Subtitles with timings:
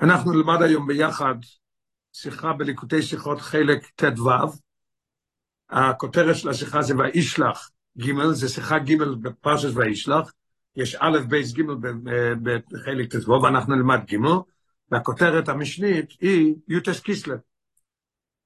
[0.00, 1.34] אנחנו נלמד היום ביחד
[2.12, 4.30] שיחה בליקוטי שיחות חלק ט"ו.
[5.70, 10.32] הכותרת של השיחה זה וישלח ג', זה שיחה ג' בפרשת וישלח.
[10.76, 11.62] יש א' בייס ג'
[12.42, 14.16] בחלק ט"ו, ואנחנו נלמד ג',
[14.90, 17.38] והכותרת המשנית היא יוטס קיסלב.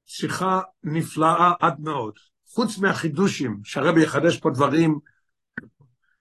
[0.06, 2.14] שיחה נפלאה עד מאוד.
[2.46, 4.98] חוץ מהחידושים, שהרבי יחדש פה דברים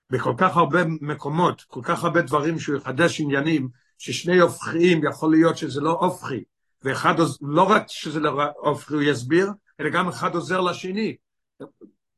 [0.10, 3.70] בכל כך הרבה מקומות, כל כך הרבה דברים שהוא יחדש עניינים,
[4.00, 6.44] ששני הופכיים יכול להיות שזה לא הופכי,
[6.84, 11.16] ואחד, לא רק שזה לא הופכי הוא יסביר, אלא גם אחד עוזר לשני.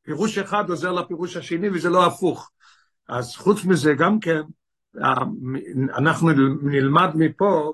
[0.01, 2.51] פירוש אחד עוזר לפירוש השני וזה לא הפוך.
[3.09, 4.41] אז חוץ מזה גם כן,
[5.97, 6.29] אנחנו
[6.61, 7.73] נלמד מפה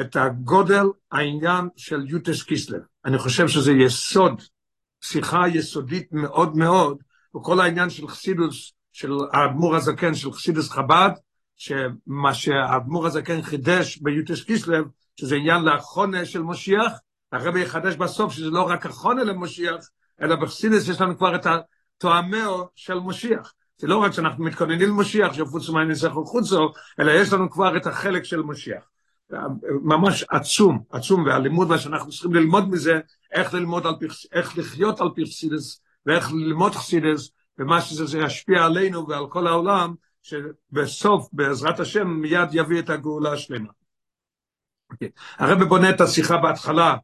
[0.00, 2.80] את הגודל העניין של יוטס קיסלר.
[3.04, 4.42] אני חושב שזה יסוד,
[5.00, 6.98] שיחה יסודית מאוד מאוד,
[7.36, 11.10] וכל העניין של חסידוס, של האדמו"ר הזקן, של חסידוס חב"ד,
[11.56, 14.84] שמה שהאדמו"ר הזקן חידש ביוטס קיסלב,
[15.20, 16.92] שזה עניין לאחרונה של משיח,
[17.32, 19.90] הרבי יחדש בסוף שזה לא רק אחרונה למשיח,
[20.22, 23.52] אלא בחסידס יש לנו כבר את התואמאו של משיח.
[23.78, 27.86] זה לא רק שאנחנו מתכוננים למשיח, שפוץ מים נסחו חוצו, אלא יש לנו כבר את
[27.86, 28.82] החלק של משיח.
[29.82, 33.00] ממש עצום, עצום, והלימוד, מה שאנחנו צריכים ללמוד מזה,
[33.32, 39.08] איך ללמוד על פרס, איך לחיות על פרסידס, ואיך ללמוד חסידס, ומה שזה ישפיע עלינו
[39.08, 39.94] ועל כל העולם,
[40.26, 43.68] שבסוף, בעזרת השם, מיד יביא את הגאולה השלמה.
[43.68, 44.92] Okay.
[44.92, 45.08] אוקיי.
[45.38, 46.96] הרב בונה את השיחה בהתחלה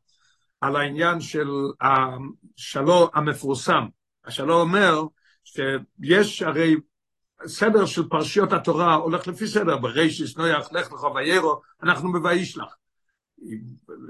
[0.61, 1.49] על העניין של
[1.81, 3.87] השלו המפורסם.
[4.25, 5.03] השלו אומר
[5.45, 6.77] שיש הרי
[7.47, 12.77] סדר של פרשיות התורה הולך לפי סדר, ברישיס, נויח, לך לך ויירו, אנחנו בוישלח.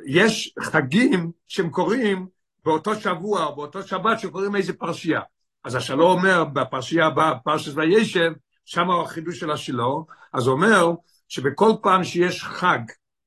[0.06, 2.26] יש חגים שהם קוראים
[2.64, 5.20] באותו שבוע או באותו שבת שקוראים איזה פרשייה.
[5.64, 8.32] אז השלו אומר בפרשייה הבאה, פרשת וישב,
[8.72, 10.90] שם החידוש של השילו, אז אומר
[11.28, 12.78] שבכל פעם שיש חג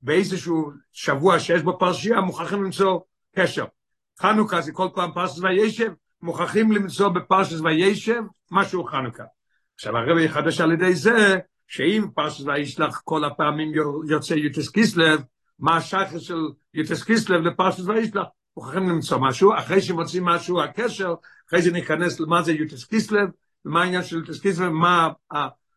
[0.01, 2.99] באיזשהו שבוע שיש בו פרשייה, מוכרחים למצוא
[3.35, 3.66] קשר.
[4.19, 9.23] חנוכה זה כל פעם פרשת וישב, מוכרחים למצוא בפרשת וישב משהו חנוכה.
[9.75, 13.72] עכשיו הרבי יחדש על ידי זה, שאם פרשת וישלח כל הפעמים
[14.07, 15.22] יוצא יוטס קיסלב,
[15.59, 16.39] מה השחר של
[16.73, 18.25] יוטס קיסלב לפרשת וישלח?
[18.57, 21.13] מוכרחים למצוא משהו, אחרי שמוצאים משהו, הקשר,
[21.50, 23.29] אחרי זה ניכנס למה זה יוטס קיסלב,
[23.65, 25.09] ומה העניין של יוטס קיסלב, מה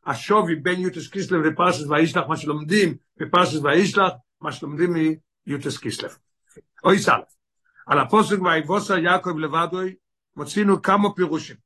[0.06, 4.94] השווי בין יוטס קיסלב לפרשת וישלח, מה שלומדים בפרשת וישלח, מה שלומדים
[5.46, 6.16] מיוטס קיסלב.
[6.84, 7.38] אוי סלף.
[7.86, 9.94] על הפוסק ויבוסר יעקב לבדוי,
[10.36, 11.56] מוצאינו כמה פירושים.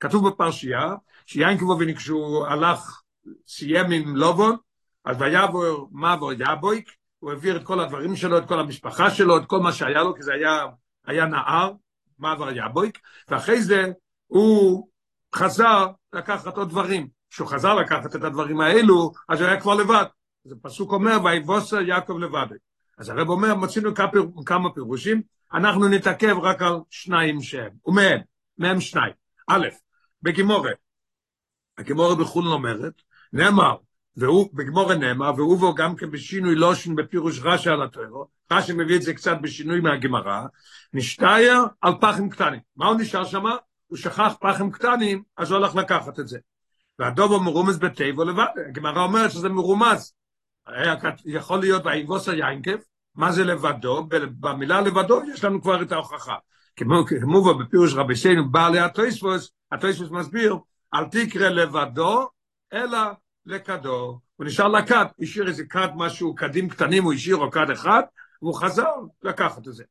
[0.00, 0.94] כתוב בפרשייה,
[1.26, 3.02] שיינקבו כשהוא הלך,
[3.46, 4.56] סיים עם לובון,
[5.04, 9.46] אז ויעבור מעבור יבויק, הוא העביר את כל הדברים שלו, את כל המשפחה שלו, את
[9.46, 10.66] כל מה שהיה לו, כי זה היה,
[11.06, 11.72] היה נער,
[12.18, 13.92] מעבר יבויק, ואחרי זה
[14.26, 14.88] הוא
[15.34, 17.08] חזר לקחת עוד דברים.
[17.30, 20.04] כשהוא חזר לקחת את הדברים האלו, אז הוא היה כבר לבד.
[20.44, 22.46] זה פסוק אומר, ויבוסר יעקב לבד.
[22.98, 23.90] אז הרב אומר, מוצאינו
[24.46, 25.22] כמה פירושים,
[25.54, 28.20] אנחנו נתעכב רק על שניים שהם, ומהם,
[28.58, 29.12] מהם שניים.
[29.48, 29.66] א',
[30.22, 30.70] בגימורה,
[31.78, 33.76] הגימורה בחולן אומרת, נאמר,
[34.16, 38.96] והוא, בגמורה נאמר, והוא בו גם כן בשינוי לושן בפירוש רש"י על הטרו, רש"י מביא
[38.96, 40.42] את זה קצת בשינוי מהגמרא,
[40.92, 42.60] נשתייר על פחים קטנים.
[42.76, 43.44] מה הוא נשאר שם?
[43.92, 46.38] הוא שכח פחים קטנים, אז הוא הולך לקחת את זה.
[46.98, 50.14] והדובו מרומז בטבע לבד, הגמרא אומרת שזה מרומז.
[51.24, 52.76] יכול להיות ויבוסר יינקב,
[53.14, 54.06] מה זה לבדו?
[54.40, 56.34] במילה לבדו יש לנו כבר את ההוכחה.
[56.76, 60.56] כמו כמובן בפירוש רבי סיינו בעלי התויספוס, התויספוס מסביר,
[60.94, 62.28] אל תקרא לבדו,
[62.72, 62.98] אלא
[63.46, 64.20] לקדו.
[64.36, 68.02] הוא נשאר לקד, השאיר איזה כד משהו, כדים קטנים הוא השאיר או כד אחד,
[68.42, 68.92] והוא חזר
[69.22, 69.84] לקחת את זה.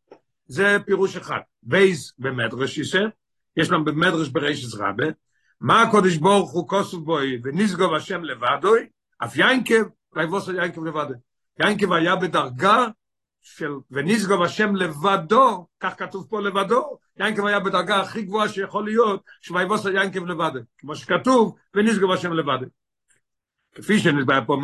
[0.46, 1.40] זה פירוש אחד.
[1.64, 3.08] בייז במדרש יסר,
[3.58, 5.06] יש לנו במדרש ברישס רבה,
[5.62, 8.88] מה הקודש ברוך הוא כוסוף בוי ונסגוב השם לבדוי,
[9.24, 9.84] אף יינקב,
[10.16, 11.16] ויבוסר יינקב לבדוי.
[11.60, 12.88] יינקב היה בדרגה
[13.42, 19.24] של ונסגוב השם לבדו, כך כתוב פה לבדו, יינקב היה בדרגה הכי גבוהה שיכול להיות,
[19.42, 22.66] שוויבוס יינקב לבדו, כמו שכתוב, ונסגוב השם לבדו.
[23.76, 24.58] כפי שנדבר פה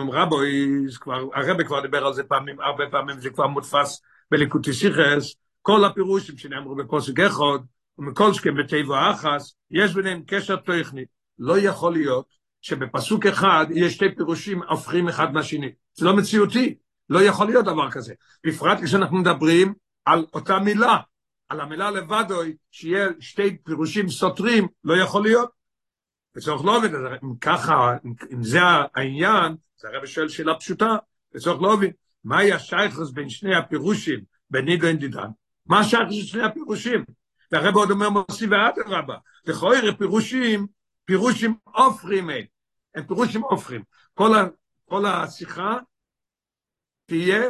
[1.00, 4.02] כבר, הרבי כבר דיבר על זה פעמים, הרבה פעמים זה כבר מודפס
[4.32, 7.60] בליקוטי סיכס, כל הפירושים שנאמרו בפוסק אחד,
[7.98, 11.06] ומכל שכם בטבע האחס, יש ביניהם קשר טכני.
[11.40, 12.26] לא יכול להיות
[12.62, 15.72] שבפסוק אחד יש שתי פירושים הופכים אחד מהשני.
[15.94, 16.76] זה לא מציאותי.
[17.10, 18.14] לא יכול להיות דבר כזה.
[18.46, 19.74] בפרט כשאנחנו מדברים
[20.06, 20.98] על אותה מילה,
[21.50, 25.50] על המילה לבדוי, שיהיה שתי פירושים סותרים, לא יכול להיות.
[26.36, 26.90] וצורך לא עובד,
[27.24, 27.98] אם ככה,
[28.34, 28.60] אם זה
[28.96, 30.96] העניין, זה הרב שואל שאלה פשוטה,
[31.36, 31.90] וצורך לא עובד,
[32.24, 35.28] מהי השייכוס בין שני הפירושים, בין נידו אינדידן?
[35.66, 37.04] מה השייכוס של שני הפירושים?
[37.52, 39.16] והרב עוד אומר מוסיף ואדרבה,
[39.46, 40.68] לכאורה פירושים,
[41.06, 42.30] פירושים עופרים
[42.96, 43.82] הם פירושים עופרים.
[44.14, 45.78] כל, השיחה
[47.06, 47.42] תהיה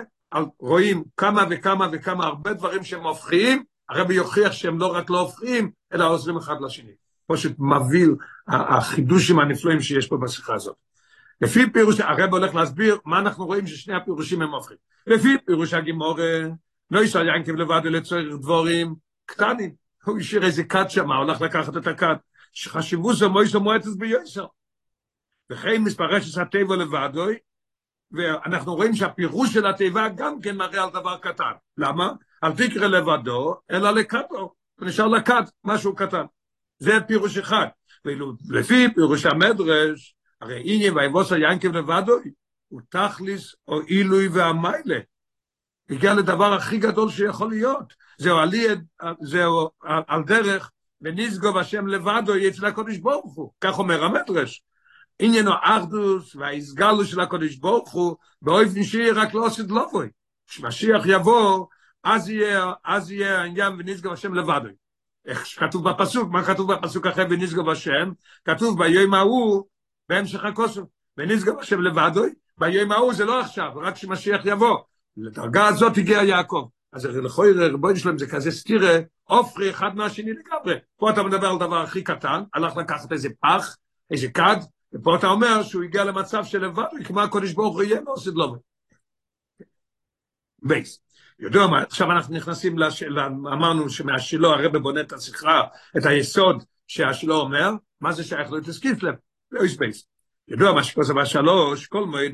[0.59, 5.71] רואים כמה וכמה וכמה הרבה דברים שהם הופכים, הרבי יוכיח שהם לא רק לא הופכים,
[5.93, 6.91] אלא עוזרים אחד לשני.
[7.27, 8.07] פשוט מביא
[8.47, 10.75] החידושים הנפלאים שיש פה בשיחה הזאת.
[11.41, 14.77] לפי פירוש, הרב הולך להסביר מה אנחנו רואים ששני הפירושים הם הופכים.
[15.07, 16.19] לפי פירוש הגימור,
[16.91, 18.95] לא ישראל ינקב לבד ולצורך דבורים
[19.25, 19.86] קטנים.
[20.07, 22.17] הוא השאיר איזה כת שם, הולך לקחת את הכת.
[22.53, 24.45] שחשיבו זה מויסו מועטס ביוסר.
[25.51, 27.37] וכן מספרש את הטבע לבדוי,
[28.11, 31.51] ואנחנו רואים שהפירוש של התיבה גם כן מראה על דבר קטן.
[31.77, 32.11] למה?
[32.43, 34.53] אל תקרא לבדו, אלא לקטו.
[34.79, 36.25] הוא נשאר לקט, משהו קטן.
[36.79, 37.67] זה פירוש אחד.
[38.05, 42.17] ואילו לפי פירוש המדרש, הרי עניין ויבוס היינקב לבדו,
[42.67, 44.99] הוא תכליס או עילוי והמיילה.
[45.89, 47.93] הגיע לדבר הכי גדול שיכול להיות.
[48.17, 48.67] זהו עלי,
[49.21, 50.71] זהו על דרך,
[51.01, 53.51] ונסגוב השם לבדו יצא לקודש ברוך הוא.
[53.61, 54.63] כך אומר המדרש.
[55.19, 60.09] עניינו אחדוס והאיסגלו של הקודש ברוך הוא, באופן שיהיה רק לא עושה דלובוי.
[60.47, 61.65] כשמשיח יבוא,
[62.03, 64.69] אז יהיה, אז יהיה העניין ונסגוב השם לבדו.
[65.25, 68.11] איך כתוב בפסוק, מה כתוב בפסוק אחרי ונשגב השם?
[68.45, 69.63] כתוב ביום ההוא,
[70.09, 70.81] בהמשך הכוסף,
[71.17, 74.77] ונשגב השם לבדוי, ביום ההוא זה לא עכשיו, רק כשמשיח יבוא.
[75.17, 76.67] לדרגה הזאת הגיע יעקב.
[76.97, 80.75] אז לכוי רבוי שלהם זה כזה סתירה, עופרי אחד מהשני לגמרי.
[80.97, 83.77] פה אתה מדבר על דבר הכי קטן, הלך לקחת איזה פח,
[84.11, 84.55] איזה כד,
[84.93, 88.57] ופה אתה אומר שהוא הגיע למצב של לבד, כמו הקודש ברוך הוא יהיה ועושה דלומה.
[90.63, 90.99] בייס.
[91.39, 95.63] יודע מה, עכשיו אנחנו נכנסים, לשאלה, אמרנו שמהשילו הרב בונה את השיחה,
[95.97, 97.71] את היסוד שהשילו אומר,
[98.01, 99.13] מה זה שייך לו את הסקיפלם?
[99.51, 100.07] לא יספייס.
[100.47, 102.31] ידוע מה שכוסה בשלוש, כל מועד,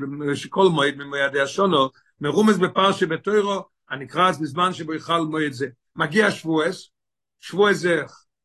[0.48, 1.88] כל מועד ממועדי השונו,
[2.20, 5.66] מרומז בפרשה בתוירו, הנקרא בזמן שבו יחל מועד זה.
[5.96, 6.90] מגיע שבועס,
[7.40, 8.02] שבועס זה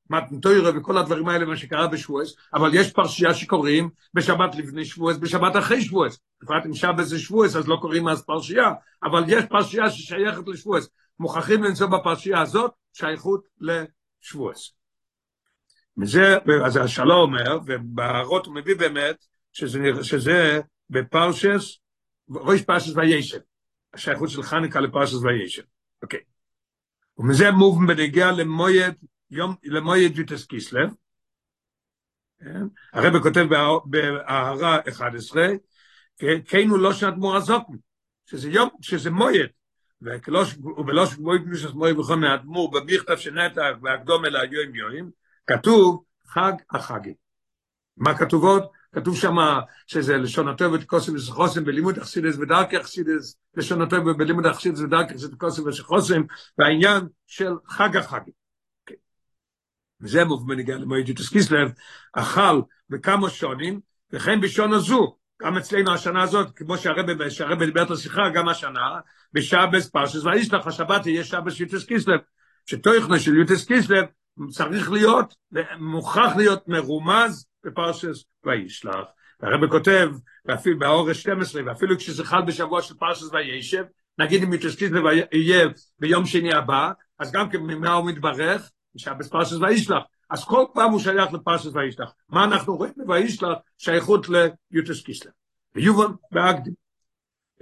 [0.10, 5.56] מתנתוירה וכל הדברים האלה, מה שקרה בשבועס, אבל יש פרשייה שקוראים בשבת לפני שבועס, בשבת
[5.56, 6.20] אחרי שבועס.
[6.42, 8.72] בפרט אם שבת זה שבועס, אז לא קוראים אז פרשייה,
[9.04, 10.90] אבל יש פרשייה ששייכת לשבועס.
[11.20, 14.74] מוכרחים למצוא בפרשייה הזאת שייכות לשבועס.
[16.02, 21.78] וזה, אז השלום אומר, ובהערות הוא מביא באמת, שזה, שזה בפרשס,
[22.30, 23.40] ראש פרשס וישב.
[23.94, 25.64] השייכות של חניקה לפרשס וישב.
[26.04, 26.20] אוקיי.
[27.18, 28.94] ומזה מובן בנגיע למויד
[29.32, 30.90] יום למויד יוטס קיסלב,
[32.94, 33.46] הרב כותב
[33.86, 35.48] בהערה 11,
[36.46, 37.74] כן הוא לא שנת מורזוקן,
[38.26, 39.50] שזה יום, שזה מויד,
[40.02, 45.12] ובלוש גבוהי פנישס מויד בכל מהאדמו"ר במכתב שנתח והקדום אל היום יוים,
[45.48, 47.14] כתוב חג החגים.
[47.98, 48.64] מה כתוב עוד?
[48.96, 49.36] כתוב שם
[49.88, 55.34] שזה לשון הטוב ותקוסם ושחוסם בלימוד אכסידס ודרכי אכסידס, לשון הטוב בלימוד אכסידס ודרכי אכסידס
[55.34, 56.22] ותקוסם ושחוסם,
[56.58, 58.40] והעניין של חג החגים.
[60.02, 61.72] וזה מובן בנגיע למועד יוטס קיסלב,
[62.14, 63.80] אכל בכמה שונים,
[64.14, 69.00] וכן בשון הזו, גם אצלנו השנה הזאת, כמו שהרבא, שהרבא דיבר את השיחה, גם השנה,
[69.34, 72.20] בשבס פרשס וישלח, השבת יהיה שבס יוטס קיסלב,
[72.66, 74.06] שתוכנו של יוטס קיסלב
[74.52, 75.34] צריך להיות,
[75.80, 79.06] מוכרח להיות מרומז בפרשס וישלח.
[79.40, 80.10] והרבא כותב,
[80.46, 83.84] ואפילו באורש 12, ואפילו כשזה חל בשבוע של פרשס וישב,
[84.18, 85.68] נגיד אם יוטס קיסלב יהיה
[86.00, 90.04] ביום שני הבא, אז גם כן ממה הוא מתברך, שבס פרשס וישלח.
[90.30, 92.14] אז כל פעם הוא שייך לפרשס וישלח.
[92.30, 93.58] מה אנחנו רואים בוישלח?
[93.78, 95.32] שייכות ליוטס קיסלר.
[95.76, 96.74] ויובן באקדים.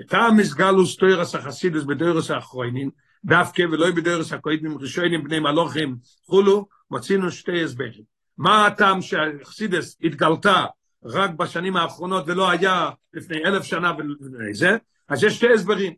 [0.07, 2.89] טעם מסגלוס תוירס החסידוס בדוירס האחרונים,
[3.25, 8.16] דווקא ולא בדוירס הקוידמים ראשונים בני מלוכים חולו, מצינו שתי הסברים.
[8.37, 10.65] מה הטעם שהחסידס התגלתה
[11.03, 14.77] רק בשנים האחרונות ולא היה לפני אלף שנה ולפני זה?
[15.09, 15.93] אז יש שתי הסברים.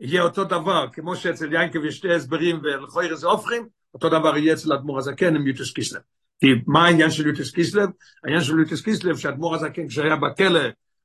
[0.00, 4.54] יהיה אותו דבר, כמו שאצל יינקב יש שתי הסברים ולכויר זה הופכים, אותו דבר יהיה
[4.54, 6.00] אצל אדמו"ר הזקן עם יוטס קיסלב.
[6.40, 7.88] כי מה העניין של יוטס קיסלב?
[8.24, 10.60] העניין של יוטס קיסלב שאדמו"ר הזקן כשהיה בכלא,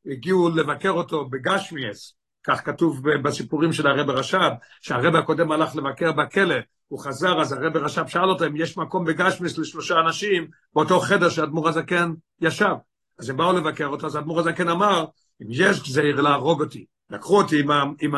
[0.06, 4.52] הגיעו לבקר אותו בגשמיאס, כך כתוב בסיפורים של הרב רש"ב,
[4.82, 6.56] שהרב הקודם הלך לבקר בכלא,
[6.88, 11.30] הוא חזר, אז הרב רש"ב שאל אותו אם יש מקום בגשמיאס לשלושה אנשים באותו חדר
[11.30, 12.76] שאדמו"ר הזקן ישב.
[13.20, 15.06] אז הם באו לבקר אותו, אז אדמו"ר הזקן אמר,
[15.42, 18.16] אם יש גזירה להרוג אותי, לקחו אותי עם, עם,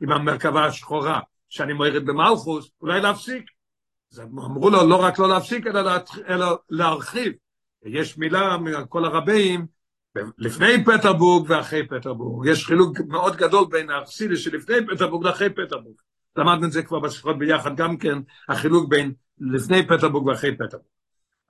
[0.00, 3.44] עם המרכבה השחורה, שאני מורד במלכות, אולי להפסיק.
[4.12, 5.90] אז אמרו לו לא רק לא להפסיק, אלא,
[6.28, 7.32] אלא להרחיב.
[7.84, 9.66] יש מילה מכל הרביים,
[10.38, 12.46] לפני פטרבורג ואחרי פטרבורג.
[12.46, 15.96] יש חילוק מאוד גדול בין החסידות שלפני פטרבורג לאחרי פטרבורג.
[16.36, 20.96] למדנו את זה כבר בשיחות ביחד גם כן, החילוק בין לפני פטרבורג ואחרי פטרבורג.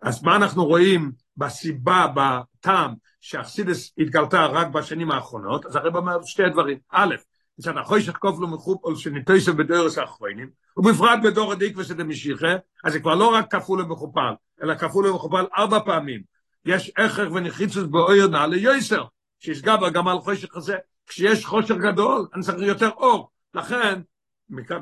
[0.02, 5.66] אז מה אנחנו רואים בסיבה, בטעם, שאכסידס התגלתה רק בשנים האחרונות?
[5.66, 6.78] אז הרי אומר שתי דברים.
[6.92, 7.14] א',
[7.58, 13.34] מצד החוישך כופלו מחופול שניטויסו בדורס האחרונים, ובפרט בדור הדיקווה משיחה, אז זה כבר לא
[13.34, 16.22] רק כפול ומכופל, אלא כפול ומכופל ארבע פעמים.
[16.64, 19.04] יש הכרח ונחיצות באויר נעלה יויסר,
[19.38, 20.76] שישגע בה גם על חושך הזה.
[21.06, 23.30] כשיש חושך גדול, אני צריך יותר אור.
[23.54, 24.00] לכן,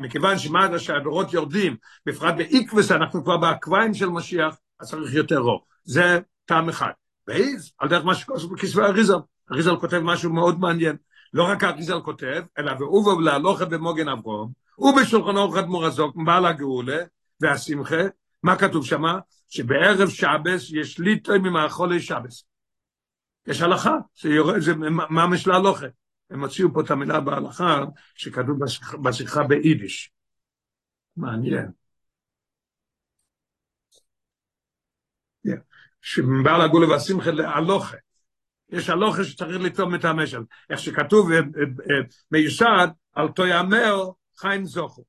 [0.01, 5.61] מכיוון שמעד שהדורות יורדים, בפרט באיקווס אנחנו כבר באקוויים של משיח, אז צריך יותר רוב.
[5.85, 6.91] זה טעם אחד.
[7.29, 9.15] ואיז, על דרך מה שקוראים בכסבי אריזל,
[9.53, 10.97] אריזל כותב משהו מאוד מעניין.
[11.33, 16.99] לא רק אריזל כותב, אלא ואובו להלוכה במוגן אברום, ובשולחן אורך אדמו"ר הזוק, בעל הגאולה
[17.41, 18.03] והשמחה,
[18.43, 19.19] מה כתוב שמה?
[19.49, 22.45] שבערב שבס יש ליטוי ממאכולי שבס.
[23.47, 23.97] יש הלכה,
[24.59, 24.75] זה
[25.11, 25.87] ממש להלוכה.
[26.35, 28.59] הם הוציאו פה את המילה בהלכה שכתוב
[29.03, 30.13] בשיחה, ביידיש.
[31.17, 31.69] מעניין.
[35.47, 35.51] Yeah.
[36.01, 37.97] שבעל הגולה והשמחה להלוכה.
[38.69, 40.43] יש הלוכה שצריך לטום את המשל.
[40.71, 41.31] איך שכתוב
[42.31, 45.05] מיוסד, על תויאמר חיים זוכו.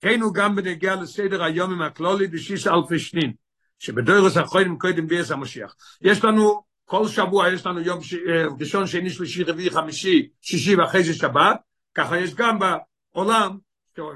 [0.00, 3.32] כן הוא גם בנגיע לסדר היום עם הכלולי בשיש אלפי שנין,
[3.78, 5.74] שבדוירוס האחרונים קודם ביאס המשיח.
[6.00, 8.14] יש לנו, כל שבוע יש לנו יום ש...
[8.60, 11.60] ראשון, שני, שלישי, רביעי, חמישי, שישי ואחרי זה שבת,
[11.94, 13.58] ככה יש גם בעולם,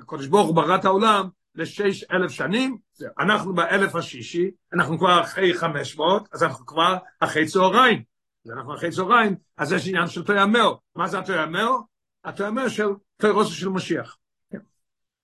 [0.07, 2.79] קודש ברוך הוא ברא את העולם, לשש אלף שנים,
[3.19, 8.03] אנחנו באלף השישי, אנחנו כבר אחרי חמש מאות, אז אנחנו כבר אחרי צהריים.
[8.45, 10.75] אז אנחנו אחרי צהריים, אז יש עניין של תויאמר.
[10.97, 11.71] מה זה התויאמר?
[12.25, 14.17] התויאמר של תוירוסו של משיח.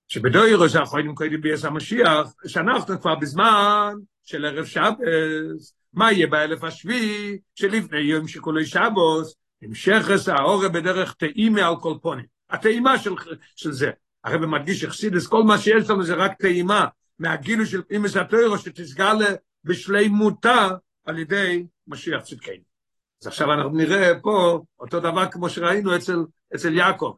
[0.07, 7.39] שבדוירו שאחרונים קודם ביאס המשיח, שאנחנו כבר בזמן של ערב שבס, מה יהיה באלף השביעי,
[7.55, 12.25] שלפני יום שכולי שבוס, המשכס האורה בדרך טעימה על כל פונים.
[12.49, 13.11] הטעימה של,
[13.55, 13.91] של זה.
[14.23, 16.85] הרב מדגיש אכסידס, כל מה שיש לנו זה רק טעימה,
[17.19, 19.15] מהגילו של אימס התוירו שתסגל
[19.63, 20.69] בשלימותה
[21.05, 22.69] על ידי משיח צדקנו.
[23.21, 26.17] אז עכשיו אנחנו נראה פה אותו דבר כמו שראינו אצל,
[26.55, 27.13] אצל יעקב.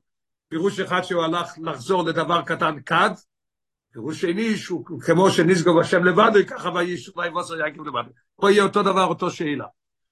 [0.49, 3.09] פירוש אחד שהוא הלך לחזור לדבר קטן כד,
[3.93, 6.71] פירוש שני שהוא כמו שנסגוב השם לבדו, ככה
[7.15, 8.11] ויבוסר יעקב לבדו.
[8.41, 9.65] פה יהיה אותו דבר, אותו שאלה.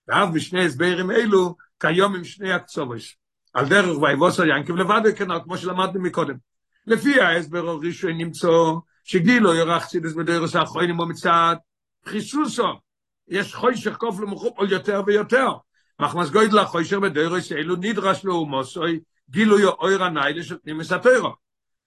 [0.07, 3.17] ואף בשני הסברים אלו, כיום עם שני הקצובש.
[3.53, 6.35] על דרך ויבוסר יעקב לבדו, כן, כמו שלמדנו מקודם.
[6.87, 8.47] לפי ההסבר הראשון נמצא
[9.03, 11.55] שגילו ירח צידס בדרס האחרונים מצד
[12.05, 12.67] חיסוסו.
[13.27, 15.49] יש חוישך כוף למחופ על יותר ויותר.
[15.99, 21.33] מחמס גוידלה חוישך בדרס אלו נדרש לאומוסוי גילוי אויר הניילה של פנימס התוירו.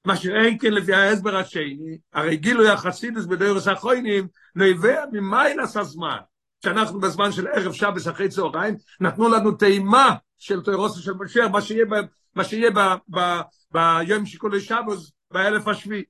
[0.05, 6.17] מה שאין כן לפי ההסבר השני, הרי גילוי החסידס בדרס האחרונים נובע ממיילס הזמן.
[6.65, 11.63] שאנחנו בזמן של ערב שבס אחרי צהריים, נתנו לנו טעימה של תוירוסו של משיח, מה
[11.63, 11.95] שיהיה, ב,
[12.35, 12.79] מה שיהיה ב,
[13.17, 13.21] ב,
[13.71, 16.03] ביום שכולי שבוס, באלף השביעי.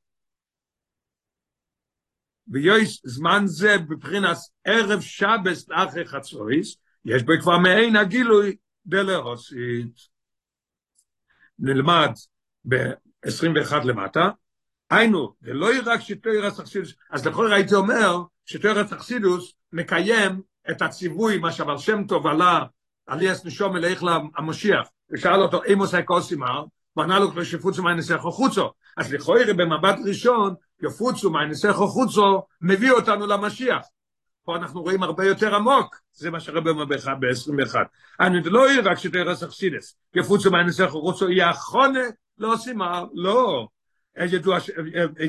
[2.49, 8.57] ויש זמן זה בבחינת ערב שבס לאחרי חצוריס, יש בו כבר מעין הגילוי
[8.87, 10.13] דלרוסית.
[11.59, 12.11] נלמד
[12.69, 14.31] ב-21 למטה,
[14.93, 21.39] היינו, ולא יהיה רק שתוירס אכסידוס, אז לכל הייתי אומר שתוירס אכסידוס מקיים את הציווי,
[21.39, 22.61] מה שהבר שם טוב עלה,
[23.07, 24.05] עליאס נשום אליך
[24.39, 26.65] למשיח, ושאל אותו, אם עושה כוסימר,
[26.97, 28.71] וענה לו כבר שפוצו מהנסך חוצו.
[28.97, 33.87] אז לכאורה במבט ראשון, יפוצו מהנסך חוצו, מביא אותנו למשיח.
[34.45, 37.75] פה אנחנו רואים הרבה יותר עמוק, זה מה שרבי אומר ב-21.
[38.21, 42.01] אני לא יהיה רק שתרס אכסידס, יפוצו מהנסך חוצו, יהיה אחרונה,
[42.39, 43.69] לא עושים מה, לא.
[44.17, 44.59] ידוע,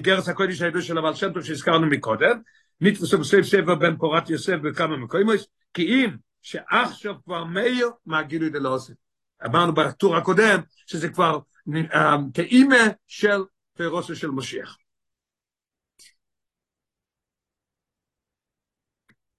[0.01, 2.41] גרס הקודש הידוע של הבעל שם טוב שהזכרנו מקודם,
[2.81, 5.39] נתפסו בסעיף ספר בן פורת יוסף בכמה מקומות,
[5.73, 6.09] כי אם
[6.41, 8.93] שעכשיו כבר מאיר, מה גילוי דלא עושה.
[9.45, 11.39] אמרנו בטור הקודם, שזה כבר
[12.33, 13.43] כאימא של
[13.77, 14.77] פירוסו של משיח.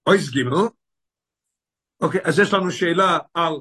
[0.07, 0.69] אויס גימל,
[2.01, 3.53] אוקיי, אז יש לנו שאלה על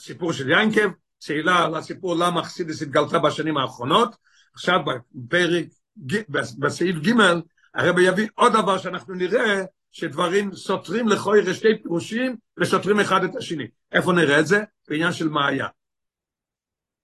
[0.00, 4.16] סיפור של ינקב, שאלה על הסיפור למה חסידס התגלתה בשנים האחרונות,
[4.54, 4.80] עכשיו
[5.14, 5.66] בפרק,
[6.58, 7.12] בסעיף ג'
[7.74, 13.64] הרב יביא עוד דבר שאנחנו נראה שדברים סותרים לכוי שתי פירושים וסותרים אחד את השני.
[13.92, 14.62] איפה נראה את זה?
[14.88, 15.66] בעניין של מעיין.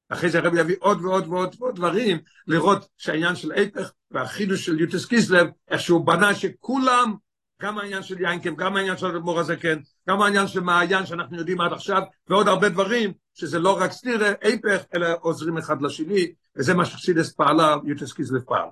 [0.09, 4.81] אחרי זה הרב יביא עוד ועוד ועוד ועוד דברים, לראות שהעניין של איפך והחידוש של
[4.81, 7.15] יוטס קיסלב, איך שהוא בנה שכולם,
[7.63, 9.79] גם העניין של יינקם, גם העניין של אדמו"ר הזקן,
[10.09, 14.33] גם העניין של מעיין שאנחנו יודעים עד עכשיו, ועוד הרבה דברים, שזה לא רק סטירה,
[14.43, 18.69] איפך, אלא עוזרים אחד לשני, וזה מה שחסידס פעלה, יוטס קיסלב פעל.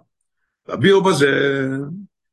[0.67, 1.27] והביאו בזה,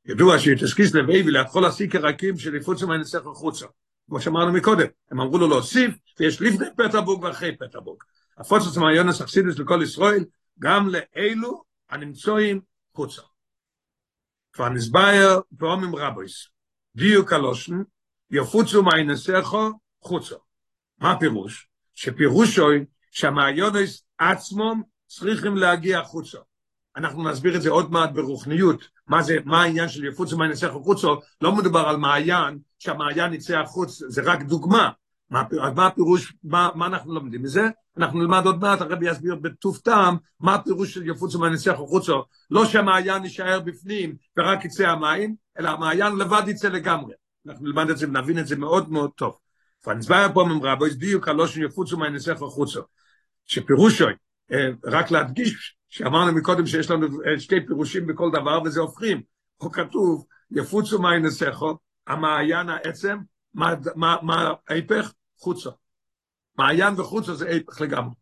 [0.06, 3.66] ידוע שיוטס קיסלב הביא להתחול הסיקר הקים של יפוצו מהנסך החוצה.
[4.08, 8.04] כמו שאמרנו מקודם, הם אמרו לו להוסיף, ויש לפני פטרבורג ואחרי פטרבורג.
[8.38, 10.26] הפוצץ מהיונס אכסידס לכל ישראל,
[10.60, 12.62] גם לאלו הנמצואים
[12.96, 13.22] חוצה.
[14.54, 16.48] כבר נסבייר פעמים רבויס,
[16.96, 17.82] דיוק הלושן,
[18.32, 20.36] יפוצו מהינסכו חוצה.
[21.00, 21.70] מה הפירוש?
[21.96, 26.38] שפירושוי שהמהיונס עצמם צריכים להגיע חוצה.
[26.98, 31.08] אנחנו נסביר את זה עוד מעט ברוחניות, מה זה, מה העניין של יפוצו מהינסכו חוצה,
[31.42, 34.90] לא מדובר על מעיין, שהמעיין יצא החוץ, זה רק דוגמה.
[35.30, 35.44] מה,
[35.76, 37.70] מה הפירוש, מה, מה אנחנו לומדים מזה?
[37.98, 42.24] אנחנו נלמד עוד מעט, הרבי יסביר בטוב טעם, מה הפירוש של יפוצו מהניסח החוצו.
[42.52, 47.14] לא שהמעיין יישאר בפנים ורק יצא המים, אלא המעיין לבד יצא לגמרי.
[47.48, 49.38] אנחנו נלמד את זה ונבין את זה מאוד מאוד טוב.
[49.86, 52.82] פנסבר פה ממרבו, דיוק הלושן יפוצו מהניסח החוצו.
[53.46, 54.06] שפירושו,
[54.86, 59.22] רק להדגיש, שאמרנו מקודם שיש לנו שתי פירושים בכל דבר, וזה הופכים.
[59.58, 61.78] פה כתוב, יפוצו מהניסחו,
[62.08, 63.18] המעיין העצם,
[63.54, 65.14] מה, ההפך?
[65.38, 65.70] חוצה.
[66.58, 68.14] מעיין וחוצה זה הפך לגמרי.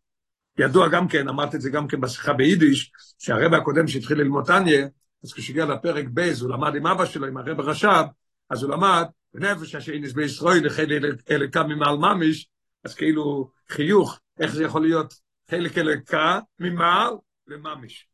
[0.58, 4.84] ידוע גם כן, אמרתי את זה גם כן בשיחה ביידיש, שהרבי הקודם שהתחיל ללמוד תניא,
[5.24, 8.04] אז כשהגיע לפרק בייז, הוא למד עם אבא שלו, עם הרבי רש"ב,
[8.50, 9.04] אז הוא למד,
[9.34, 12.48] ונפש השנית בישראל, היא חלק אלוקה ממעל ממש,
[12.84, 15.14] אז כאילו חיוך, איך זה יכול להיות
[15.50, 17.12] חלק אלוקה ממעל
[17.48, 18.08] וממש.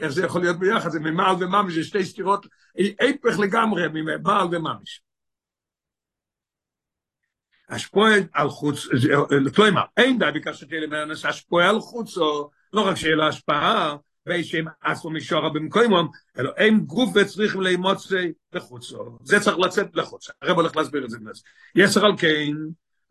[0.00, 2.46] איך זה יכול להיות ביחד, זה ממעל וממש, זה שתי סתירות,
[3.00, 5.02] הפך לגמרי ממעל וממש.
[7.68, 8.88] השפועל על חוץ,
[9.54, 14.64] כלומר, אין די ביקשת תהיה למענס, השפועל על חוצו, לא רק שיהיה לו השפעה, וישם
[14.80, 19.18] אסו משורה במקוימום, אלא אין גוף וצריכים לאמוצי לחוצו.
[19.22, 20.32] זה צריך לצאת לחוצה.
[20.42, 21.18] הרב הולך להסביר את זה.
[21.74, 22.52] יסר על כן,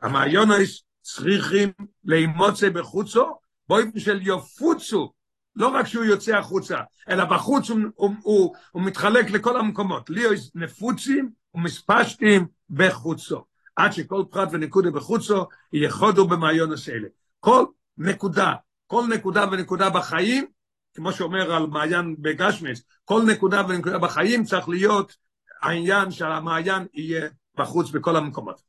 [0.01, 1.69] המעיונס צריכים
[2.05, 3.37] לאמוצי בחוצו,
[3.69, 5.11] באופן של יופוצו,
[5.55, 10.09] לא רק שהוא יוצא החוצה, אלא בחוץ הוא, הוא, הוא, הוא מתחלק לכל המקומות.
[10.09, 13.43] ליאוס נפוצים ומספשתים בחוצו.
[13.75, 17.07] עד שכל פרט ונקודה בחוצו יחודו במעיונס אלה.
[17.39, 17.65] כל
[17.97, 18.53] נקודה,
[18.87, 20.45] כל נקודה ונקודה בחיים,
[20.93, 25.15] כמו שאומר על מעיין בגשמס, כל נקודה ונקודה בחיים צריך להיות
[25.61, 28.61] העניין שהמעיין יהיה בחוץ בכל המקומות.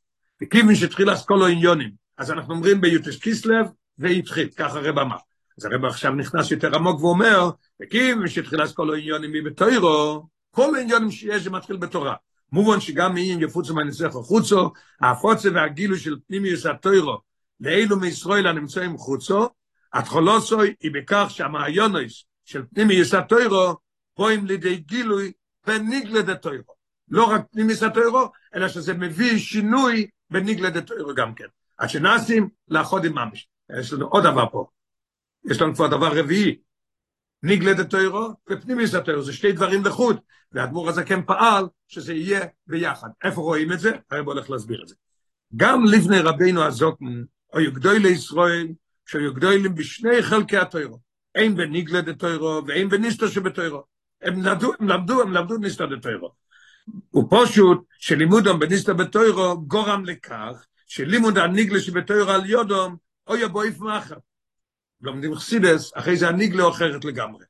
[0.42, 3.66] וכיוון שהתחיל אסכולו עניונים, אז אנחנו אומרים ביוטש קיסלב
[3.98, 5.16] והתחיל, ככה הרב אמר.
[5.58, 7.50] אז הרב עכשיו נכנס יותר עמוק ואומר,
[7.82, 12.14] וכיוון שהתחיל אסכולו עניונים מבתוירו, כל העניונים שיש זה מתחיל בתורה.
[12.52, 17.18] מובן שגם אם יפוצו מהניסח החוצו, ההפוצה והגילו של פנימיוס התוירו
[17.60, 19.48] לאלו מישראל הנמצאים חוצו,
[19.92, 23.76] התחולוסוי היא בכך שהמעיונוס של פנימיוס התוירו
[24.14, 25.32] פועם לידי גילוי
[25.66, 26.74] בניגלד התוירו.
[27.08, 31.46] לא רק פנימיוס התוירו, אלא שזה מביא שינוי בניגלד התוירו גם כן.
[31.78, 33.48] עד שנעשים לאחוד עם ממש.
[33.78, 34.66] יש לנו עוד דבר פה.
[35.44, 36.56] יש לנו כבר דבר רביעי.
[37.42, 40.20] ניגלד התוירו ופנימיס התוירו, זה שתי דברים לחוד,
[40.52, 43.08] והאדמו"ר הזקן פעל שזה יהיה ביחד.
[43.24, 43.92] איפה רואים את זה?
[44.10, 44.94] הרב הולך להסביר את זה.
[45.56, 48.68] גם לפני רבינו הזוקן, היו גדוי לישראל,
[49.06, 50.98] שהיו גדולים בשני חלקי התוירו,
[51.34, 53.84] אין בניגלד התוירו ואין בניסטו שבתוירו.
[54.22, 56.32] הם למדו, הם למדו, הם למדו ניסטו בתוירו.
[57.14, 64.16] ופשוט שלימודם בניסטו בתוירו גורם לכך שלימוד הניגלה שבתוירו על יודום, אוי הבויף מאחר.
[65.00, 67.44] לומדים חסידס, אחרי זה הניגלה אחרת לגמרי.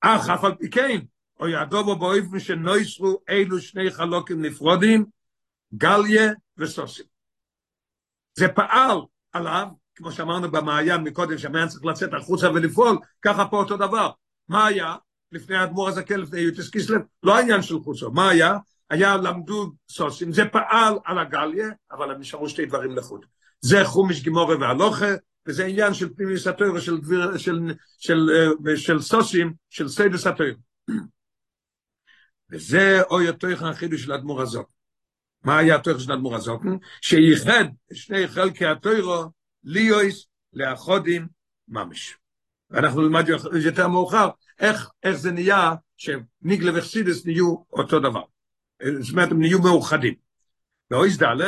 [0.00, 1.00] אך אף על פי כן,
[1.40, 5.04] או יעדובו באופן שנויסרו אלו שני חלוקים נפרודים,
[5.74, 7.06] גליה וסוסים.
[8.34, 8.98] זה פעל
[9.32, 14.10] עליו, כמו שאמרנו במעיין מקודם, שהמעיין צריך לצאת החוצה ולפעול, ככה פה אותו דבר.
[14.48, 14.94] מה היה?
[15.32, 18.10] לפני האדמו"ר הזקן, לפני י"ט כסלו, לא העניין של חוצה.
[18.10, 18.56] מה היה?
[18.90, 23.24] היה למדו סודות, זה פעל על הנגלה, אבל הם נשארו שתי דברים לחוד.
[23.60, 25.14] זה חומש גמרא והלכה,
[25.46, 26.98] וזה עניין של פנימיות התורה, של,
[27.38, 30.58] של, של, של, של סודות, של סודות התורה.
[32.50, 34.70] וזה אוי התוכן החידוש של אדמו"ר הזקן.
[35.44, 36.62] מה היה התוכן של אדמו"ר הזקן?
[37.00, 39.24] שייחד שני חלקי התורה
[39.64, 41.26] ליויס לאחודים
[41.68, 42.16] ממש.
[42.70, 43.28] ואנחנו נלמד
[43.64, 48.22] יותר מאוחר איך, איך זה נהיה שניגלה וחסידס נהיו אותו דבר.
[49.00, 50.14] זאת אומרת, הם נהיו מאוחדים.
[50.90, 51.40] באויס ד'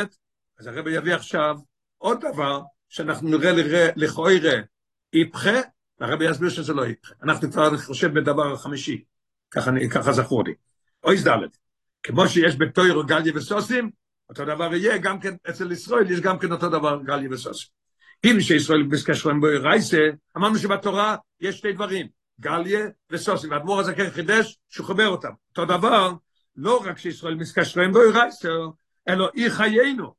[0.58, 1.56] אז הרב יביא עכשיו
[1.98, 4.32] עוד דבר שאנחנו נראה לכאורה
[5.12, 5.60] איפכה,
[6.00, 7.14] והרבי יסביר שזה לא איפכה.
[7.22, 9.04] אנחנו כבר, אני חושב, בדבר החמישי,
[9.50, 10.54] ככה, ככה זכור לי.
[11.04, 11.58] אוי זדלת,
[12.02, 13.90] כמו שיש בתוירו גליה וסוסים,
[14.28, 17.68] אותו דבר יהיה גם כן, אצל ישראל יש גם כן אותו דבר גליה וסוסים.
[18.24, 22.06] אם שישראל מתקשרים בו רייסה, אמרנו שבתורה יש שתי דברים,
[22.40, 25.28] גליה וסוסים, והאדמו"ר הזה כן חידש שהוא חבר אותם.
[25.50, 26.12] אותו דבר,
[26.56, 28.48] לא רק שישראל מתקשרים בו רייסה,
[29.08, 30.14] אלא אי חיינו,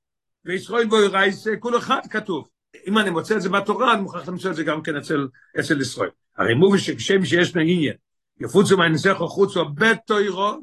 [0.45, 2.49] וישראל בו רייסה, כל אחד כתוב.
[2.87, 5.27] אם אני מוצא את זה בתורה, אני מוכרח למצוא את זה גם כן אצל,
[5.59, 6.09] אצל ישראל.
[6.37, 7.93] הרי מובי שכשם שיש נעניין,
[8.39, 10.57] יפוצו מהנסך החוצו בתוירו,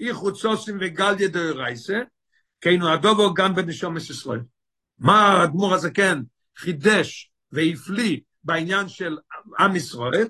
[0.00, 1.98] אי חוצוסים וגל ידו רייסה,
[2.60, 4.40] כאילו הדובו גם בנשומס ישראל.
[4.98, 6.18] מה האדמו"ר הזה כן
[6.58, 9.18] חידש והפליא בעניין של
[9.58, 10.28] עם ישראל,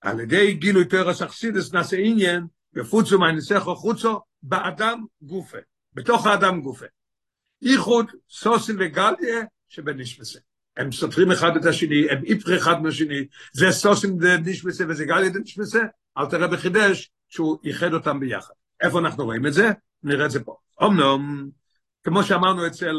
[0.00, 5.58] על ידי גילוי תוירס אכסידס נעשה עניין, יפוצו מהנסך החוצו באדם גופה,
[5.94, 6.86] בתוך האדם גופה.
[7.62, 10.38] איחוד סוסים וגליה שבנשמסה.
[10.76, 15.82] הם סותרים אחד את השני, הם איפר אחד מהשני, זה סוסים דנשמסה וזה גליה דנשמסה,
[16.18, 18.54] אל תראה בחידש שהוא ייחד אותם ביחד.
[18.80, 19.70] איפה אנחנו רואים את זה?
[20.02, 20.56] נראה את זה פה.
[20.82, 21.48] אמנם,
[22.02, 22.94] כמו שאמרנו אצל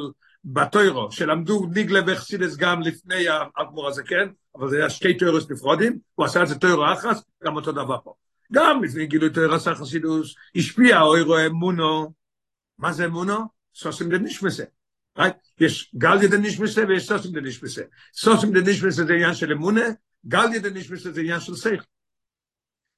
[0.45, 4.29] בתוירו, שלמדו ניגלה וחסידס גם לפני האדמו"ר הזה, כן?
[4.55, 7.97] אבל זה היה שתי תוירוס נפרודים, הוא עשה את זה תוירו אחס, גם אותו דבר
[8.03, 8.13] פה.
[8.53, 12.13] גם לפני גילוי תוירוס החסידוס, השפיע אוירו אמונו,
[12.77, 13.37] מה זה אמונו?
[13.75, 14.63] סוסים דנישמסה.
[15.59, 17.81] יש גליה דנישמסה ויש סוסים דנישמסה.
[18.13, 19.85] סוסים דנישמסה זה עניין של אמונה,
[20.25, 21.83] גליה דנישמסה זה עניין של שכל.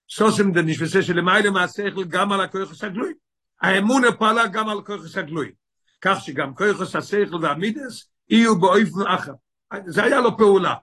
[0.10, 3.14] סוסים דנישמסה שלמעלה מהשכל גם על הכוח הגלוי.
[3.62, 5.52] האמונה פעלה גם על הכוח הגלוי.
[6.02, 9.34] כך שגם כוח השכל והמידס יהיו באופן אחר.
[9.86, 10.76] זה היה לו פעולה.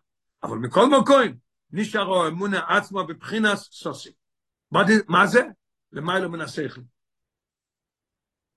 [0.42, 1.22] אבל מכל מקום,
[1.70, 4.12] נשארו אמונה עצמו בבחינת סוסים.
[5.09, 5.42] מה זה?
[5.92, 6.81] למעלה מן השכל.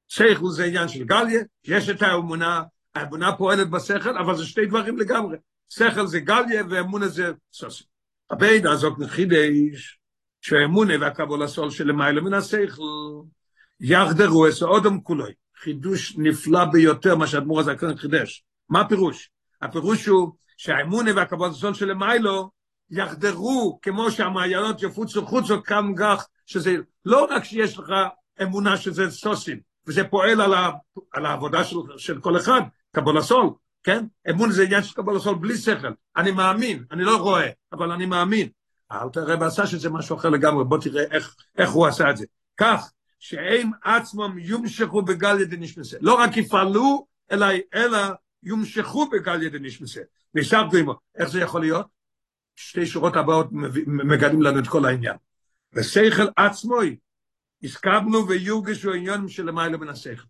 [0.07, 2.63] שכל זה עניין של גליה, יש את האמונה,
[2.95, 5.37] האמונה פועלת בשכל, אבל זה שתי דברים לגמרי.
[5.69, 7.87] שכל זה גליה ואמונה זה סוסים.
[8.29, 9.99] הבית הזאת נחידש,
[10.41, 12.81] שהאמונה והקבול הסול שלמעלה מן השכל,
[13.79, 15.33] יחדרו את האודם כולוי.
[15.63, 18.43] חידוש נפלא ביותר מה שהאדמו"ר הזקן חידש.
[18.69, 19.29] מה הפירוש?
[19.61, 22.49] הפירוש הוא שהאמונה והכבוד הסול של מיילו
[22.89, 27.93] יחדרו כמו שהמעיינות יפוצו חוצו כאן גח, שזה לא רק שיש לך
[28.41, 30.69] אמונה שזה סוסים, וזה פועל על, ה,
[31.13, 32.61] על העבודה של, של כל אחד,
[32.95, 33.49] קבול הסול,
[33.83, 34.05] כן?
[34.29, 35.91] אמון זה עניין של קבול הסול בלי שכל.
[36.17, 38.49] אני מאמין, אני לא רואה, אבל אני מאמין.
[38.91, 42.25] אל תראה ועשה שזה משהו אחר לגמרי, בוא תראה איך, איך הוא עשה את זה.
[42.57, 42.91] כך,
[43.21, 45.97] שהם עצמם יומשכו בגל ידי נשמסה.
[46.01, 47.97] לא רק יפעלו, אלא, אלא
[48.43, 50.01] יומשכו בגל ידי נשמסה.
[50.35, 50.93] וישבתו עמו.
[51.15, 51.87] איך זה יכול להיות?
[52.55, 53.47] שתי שורות הבאות
[53.87, 55.15] מגלים לנו את כל העניין.
[55.73, 56.97] ושכל עצמוי,
[57.63, 60.27] הסכמנו ויורגשו עניונים של למעלה מן השכל.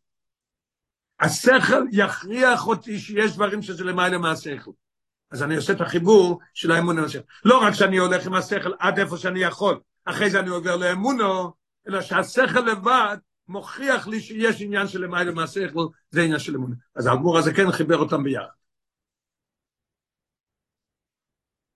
[1.19, 4.71] השכל יכריח אותי שיש דברים שזה למעלה מהשכל.
[5.31, 7.23] אז אני עושה את החיבור של האמון עם השכל.
[7.45, 11.60] לא רק שאני הולך עם השכל עד איפה שאני יכול, אחרי זה אני עובר לאמונו,
[11.87, 13.17] אלא שהשכל לבד
[13.47, 16.75] מוכיח לי שיש עניין של למעלה מהשכל, זה עניין של אמונה.
[16.95, 18.55] אז האדמו"ר הזה כן חיבר אותם ביחד.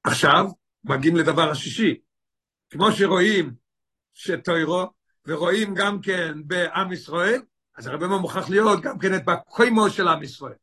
[0.03, 0.45] עכשיו
[0.83, 2.01] מגיעים לדבר השישי.
[2.69, 3.55] כמו שרואים
[4.13, 4.85] שטוירו,
[5.27, 7.41] ורואים גם כן בעם ישראל,
[7.77, 10.55] אז הרבה מאוד מוכרח להיות גם כן את בקוימו של עם ישראל.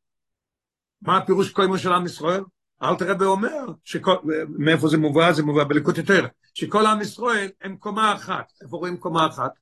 [1.03, 2.41] מה הפירוש קוימו של עם ישראל?
[2.83, 4.17] אל תראה אומר, שכל,
[4.59, 5.33] מאיפה זה מובא?
[5.33, 8.53] זה מובא בליקוד יותר, שכל עם ישראל הם קומה אחת.
[8.63, 9.53] איפה רואים קומה אחת?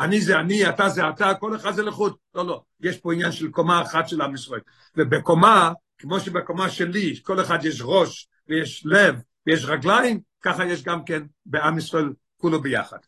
[0.00, 2.16] אני זה אני, אתה זה אתה, כל אחד זה לחוד.
[2.34, 4.60] לא, לא, יש פה עניין של קומה אחת של עם ישראל.
[4.96, 9.14] ובקומה, כמו שבקומה שלי, כל אחד יש ראש, ויש לב,
[9.46, 12.98] ויש רגליים, ככה יש גם כן בעם ישראל כולו ביחד.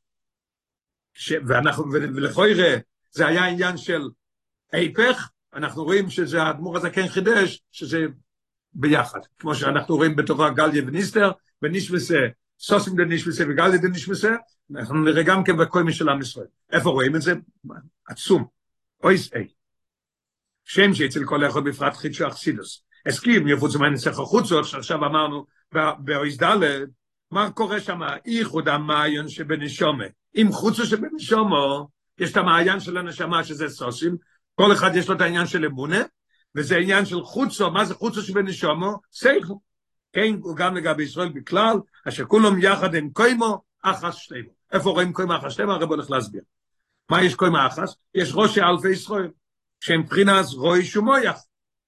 [1.15, 1.33] ש...
[1.47, 2.77] ואנחנו, ולכוי ראה,
[3.11, 4.09] זה היה עניין של
[4.73, 8.07] היפך, אנחנו רואים שזה האדמו"ר הזה כן חידש, שזה
[8.79, 11.31] ביחד, כמו שאנחנו רואים בתורה גליה וניסטר,
[11.63, 12.19] ונישמסה,
[12.59, 14.37] סוסים דנישמסה וגליה דנישמסה,
[14.77, 16.47] אנחנו נראה גם כן בקוימי של עם ישראל.
[16.73, 17.33] איפה רואים את זה?
[18.09, 18.45] עצום.
[19.05, 19.49] אויס אי.
[20.65, 22.83] שם שאצל כל אחד בפרט חידשו אכסידוס.
[23.07, 25.47] הסכים, יפוץ מהנסך החוצות, שעכשיו אמרנו
[25.99, 26.57] באויס ד',
[27.31, 28.01] מה קורה שם?
[28.27, 30.05] איחוד המעיון שבנשומה.
[30.37, 34.17] אם חוצו שבנשומו, יש את המעיין של הנשמה שזה סוסים,
[34.55, 36.03] כל אחד יש לו את העניין של אמונה,
[36.57, 38.97] וזה עניין של חוצו, מה זה חוצו שבנשומו?
[39.13, 39.61] סייכו.
[40.13, 41.77] כן, גם לגבי ישראל בכלל,
[42.09, 44.49] אשר כולם יחד עם קוימו, אחס שלמה.
[44.73, 45.75] איפה רואים קוימו אחס שלמה?
[45.75, 46.43] הרב הולך להסביר.
[47.11, 47.95] מה יש קוימו אחס?
[48.15, 49.29] יש ראשי אלפי ישראל,
[49.81, 51.41] שהם מבחינת רוי שומויח.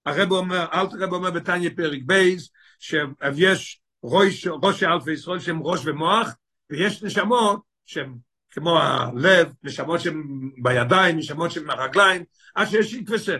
[0.07, 5.87] הרב אומר, אלת הרב אומר בתניא פרק בייז, שיש ראש, ראשי אלפי ישראל שהם ראש
[5.87, 6.29] ומוח,
[6.71, 8.17] ויש נשמות שהם
[8.51, 13.37] כמו הלב, נשמות שהן בידיים, נשמות שהן ברגליים, עד שיש איקווסה.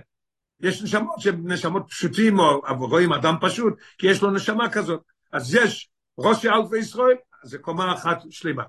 [0.61, 5.01] יש נשמות שהן נשמות פשוטים, או רואים אדם פשוט, כי יש לו נשמה כזאת.
[5.33, 8.62] אז יש ראש אלפי ישראל, זה קומה אחת שלמה.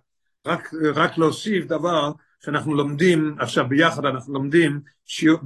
[0.45, 2.11] רק, רק להוסיף דבר
[2.45, 5.39] שאנחנו לומדים, עכשיו ביחד אנחנו לומדים שיעור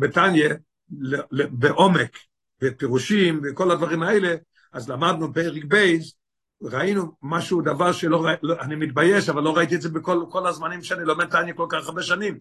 [1.32, 2.18] בעומק,
[2.62, 4.36] ופירושים וכל הדברים האלה,
[4.74, 6.14] אז למדנו פרק בייס,
[6.62, 10.84] ראינו משהו, דבר שלא, לא, אני מתבייש, אבל לא ראיתי את זה בכל כל הזמנים
[10.84, 12.40] שאני לומד תניא כל כך הרבה שנים.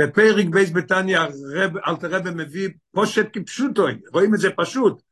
[0.00, 1.20] בפרק בייס בתניא,
[1.88, 5.02] אלטער רבי מביא פשוט כפשוטו, רואים את זה פשוט.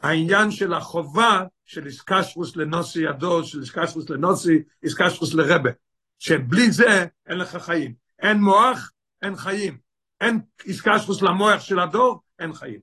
[0.00, 5.70] העניין של החובה של איסקשרוס לנוסי הדור, של איסקשרוס לנוסי, איסקשרוס לרבה.
[6.18, 7.94] שבלי זה אין לך חיים.
[8.22, 8.90] אין מוח,
[9.22, 9.78] אין חיים.
[10.20, 12.80] אין איסקשרוס למוח של הדור, אין חיים.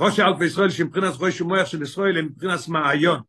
[0.00, 3.20] ראש אלפי ישראל שמבחינת ראש ומוח של ישראל הם מבחינת מעיון.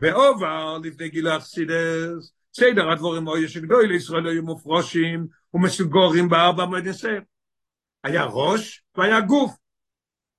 [0.00, 6.86] ועובר לפני גיל האכסידס, סדר הדבורים או יש גדוי לישראל היו מופרושים ומסוגורים בארבע מועד
[6.86, 7.18] יסף.
[8.04, 9.56] היה ראש והיה גוף.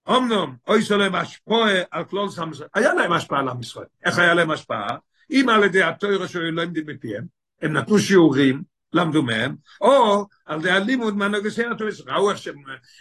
[0.09, 2.69] אמנום, אוי שלהם השפועה על כלול סם ישראל.
[2.73, 3.85] היה להם השפעה על עם ישראל.
[4.05, 4.97] איך היה להם השפעה?
[5.31, 7.25] אם על ידי התוירה שהיו לא עמדים בפיהם,
[7.61, 12.55] הם נתנו שיעורים, למדו מהם, או על זה הלימוד מהנוגסי הטויס, ראו איך שהם,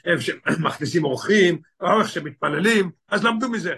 [0.05, 3.75] איך שהם מכניסים אורחים, ראו איך שהם מתפללים, אז למדו מזה.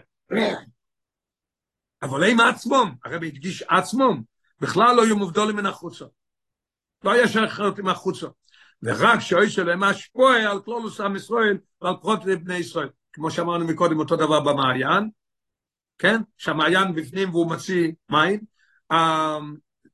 [2.02, 4.22] אבל הם עצמם, הרבי הדגיש עצמם,
[4.60, 6.04] בכלל לא היו מובדולים מן החוצה.
[7.06, 8.26] לא היה שייך עם החוצה.
[8.82, 12.88] ורק שאוי שלהם השפוע על כלולוס עם ישראל ועל פרוט בני ישראל.
[13.12, 15.10] כמו שאמרנו מקודם, אותו דבר במעיין,
[15.98, 16.20] כן?
[16.38, 18.40] שהמעיין בפנים והוא מציא מים.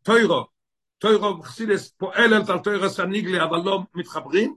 [0.03, 0.47] טוירו,
[0.99, 4.55] טוירו חסידס פועלת על טוירו סניגלי, אבל לא מתחברים.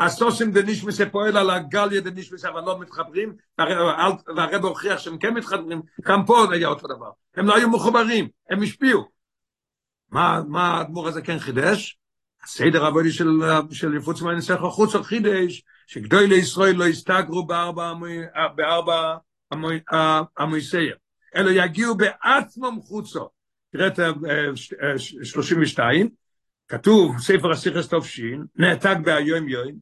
[0.00, 3.36] הסוסים דנישמס פועל על הגליה דנישמס, אבל לא מתחברים.
[3.58, 7.10] והרב הוכיח שהם כן מתחברים, גם פה היה אותו דבר.
[7.36, 9.13] הם לא היו מחוברים, הם השפיעו.
[10.10, 11.98] מה, מה האדמו"ר הזה כן חידש?
[12.44, 13.40] הסדר העבודי של,
[13.70, 17.92] של יפוץ מהנסך החוץ חידש, שגדוי לישראל לא יסתגרו בארבע,
[18.54, 19.16] בארבע
[20.36, 20.96] המויסייר,
[21.36, 23.28] אלא יגיעו בעצמם חוצו.
[23.72, 23.98] תראה את
[25.22, 26.08] 32,
[26.68, 29.72] כתוב, ספר הסיכס תופשין, נעתק בהיום יום,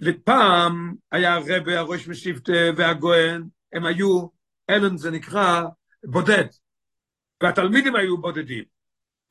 [0.00, 4.26] לפעם היה הרב, הראש משיפט והגוהן, הם היו,
[4.70, 5.62] אלן זה נקרא,
[6.04, 6.44] בודד,
[7.42, 8.77] והתלמידים היו בודדים.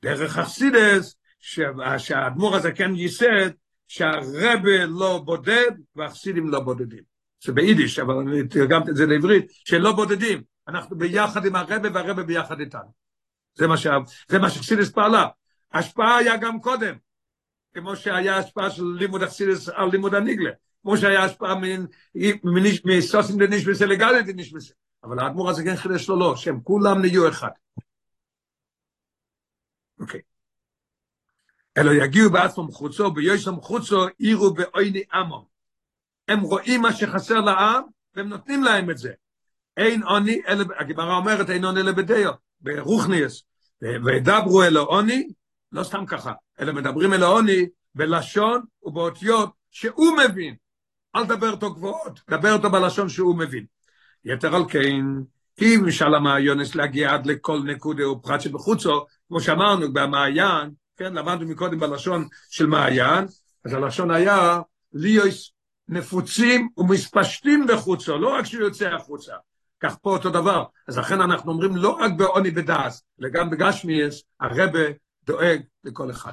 [0.02, 1.14] דרך אכסידס,
[1.98, 3.50] שהאדמו"ר הזה כן ייסד,
[3.88, 7.02] שהרבה לא בודד והחסידים לא בודדים.
[7.44, 10.42] זה ביידיש, אבל אני תרגמתי את זה לעברית, שלא בודדים.
[10.68, 12.92] אנחנו ביחד עם הרבה והרבה ביחד איתנו.
[13.54, 13.96] זה מה, שה,
[14.28, 15.26] זה מה שחסידס פעלה.
[15.72, 16.94] השפעה היה גם קודם,
[17.74, 20.50] כמו שהיה השפעה של לימוד החסידס על לימוד הניגלה,
[20.82, 21.54] כמו שהיה השפעה
[22.84, 24.74] מסוסים דנישמסה לגליה דנישמסה.
[25.04, 27.48] אבל האדמו"ר הזה כן חידש לו לא, שהם כולם נהיו אחד.
[30.00, 30.20] אוקיי.
[31.78, 35.48] אלא יגיעו בעצמם חוצו, ביושם חוצו, עירו בעיני עמו.
[36.28, 37.82] הם רואים מה שחסר לעם,
[38.14, 39.12] והם נותנים להם את זה.
[39.76, 40.40] אין עוני,
[40.78, 43.42] הגמרא אומרת, אין עוני אלא בדיו, ברוכניאס.
[43.82, 45.28] וידברו אל העוני,
[45.72, 50.54] לא סתם ככה, אלא מדברים אל העוני בלשון ובאותיות שהוא מבין.
[51.16, 53.64] אל תדבר אותו גבוהות, דבר אותו בלשון שהוא מבין.
[54.24, 55.06] יתר על כן,
[55.62, 61.80] אם משל המעיונס להגיע עד לכל נקודה ופרט שבחוצו, כמו שאמרנו במעיין, כן, למדנו מקודם
[61.80, 63.26] בלשון של מעיין,
[63.64, 64.60] אז הלשון היה
[64.92, 65.52] ליוס
[65.88, 69.32] נפוצים ומספשטים בחוצו, לא רק שהוא יוצא החוצה.
[69.80, 70.64] כך פה אותו דבר.
[70.88, 74.80] אז לכן אנחנו אומרים לא רק בעוני בדעס, אלא גם בגשמיאס, הרבה
[75.26, 76.32] דואג לכל אחד.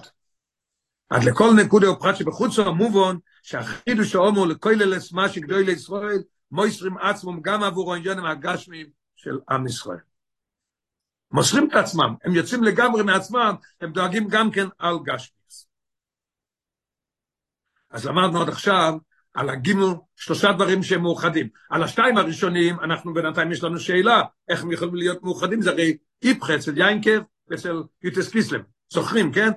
[1.10, 7.64] עד לכל נקודה ופרט שבחוצו המובון, שהחידוש ההומו לכויללס מה שגדוי לישראל, מויסרים עצמם גם
[7.64, 9.98] עבור העניונים הגשמיים של עם ישראל.
[11.36, 15.68] מוסרים את עצמם, הם יוצאים לגמרי מעצמם, הם דואגים גם כן על גשמיאס.
[17.90, 18.94] אז למדנו עד עכשיו
[19.34, 21.48] על הגימל, שלושה דברים שהם מאוחדים.
[21.70, 25.98] על השתיים הראשונים, אנחנו בינתיים יש לנו שאלה, איך הם יכולים להיות מאוחדים, זה הרי
[26.24, 28.62] איפכה אצל יינקב ואצל יוטס קיסלם.
[28.94, 29.50] זוכרים, כן?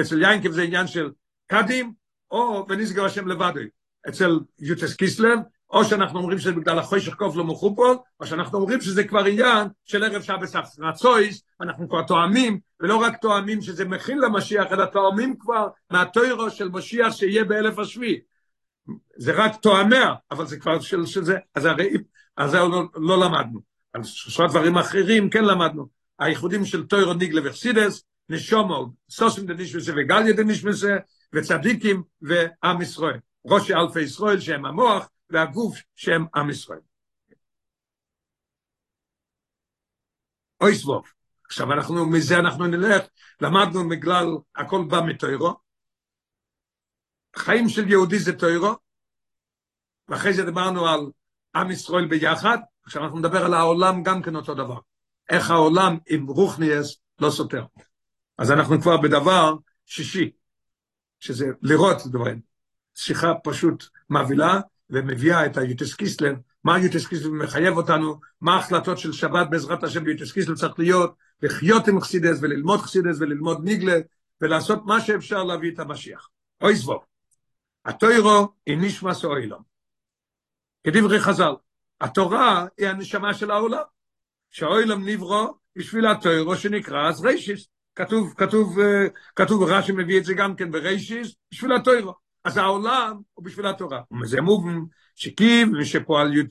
[0.00, 1.10] אצל יינקב זה עניין של
[1.46, 1.92] קאדים,
[2.30, 3.68] או בניסגר השם לבדוי.
[4.08, 5.38] אצל יוטס קיסלם,
[5.70, 9.68] או שאנחנו אומרים שזה בגלל החושך קוף לא מחופול, או שאנחנו אומרים שזה כבר עניין
[9.84, 15.36] של ערב שבס רצויס, אנחנו כבר תואמים, ולא רק תואמים שזה מכין למשיח, אלא תואמים
[15.38, 18.20] כבר מהטוירו של משיח שיהיה באלף השביעי.
[19.16, 21.90] זה רק תואמיה, אבל זה כבר של, של זה, אז הרי,
[22.36, 23.60] אז זה לא, לא למדנו.
[23.92, 25.88] על שלושה דברים אחרים כן למדנו.
[26.18, 30.96] הייחודים של טוירו ניגלה וחסידס, נשומו, סוסים דנישמסה וגליה דנישמסה,
[31.32, 33.18] וצדיקים ועם ישראל.
[33.46, 36.80] ראשי אלפי ישראל שהם המוח, והגוף שהם עם ישראל.
[40.60, 41.06] אוי סבוב.
[41.44, 43.06] עכשיו אנחנו, מזה אנחנו נלך,
[43.40, 45.54] למדנו בגלל, הכל בא מתוירו,
[47.36, 48.74] חיים של יהודי זה תוירו,
[50.08, 51.00] ואחרי זה דיברנו על
[51.54, 54.78] עם ישראל ביחד, עכשיו אנחנו נדבר על העולם גם כן אותו דבר.
[55.30, 57.64] איך העולם עם רוחניאס לא סותר.
[58.38, 59.54] אז אנחנו כבר בדבר
[59.86, 60.30] שישי,
[61.18, 62.40] שזה לראות דברים.
[62.94, 69.12] שיחה פשוט מבהילה ומביאה את היוטס קיסלר, מה יוטס קיסלר מחייב אותנו, מה ההחלטות של
[69.12, 73.98] שבת בעזרת השם ביוטס קיסלר צריך להיות, לחיות עם חסידס וללמוד חסידס וללמוד ניגלה,
[74.40, 76.28] ולעשות מה שאפשר להביא את המשיח.
[76.60, 77.04] אוי זבוב.
[77.84, 79.62] התורה היא נשמת עולם.
[80.84, 81.52] כדברי חז"ל,
[82.00, 83.82] התורה היא הנשמה של העולם,
[84.50, 87.68] שהעולם נברא בשביל התורה שנקרא אז ראשית.
[87.94, 88.78] כתוב, כתוב,
[89.36, 92.25] כתוב רש"י מביא את זה גם כן בראשית, בשביל התורה.
[92.46, 94.00] אז העולם הוא בשביל התורה.
[94.22, 94.78] וזה מובן
[95.14, 95.68] שכיוון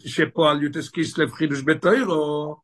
[0.05, 2.55] שפעל, י"ט כסלו חידוש בתורה,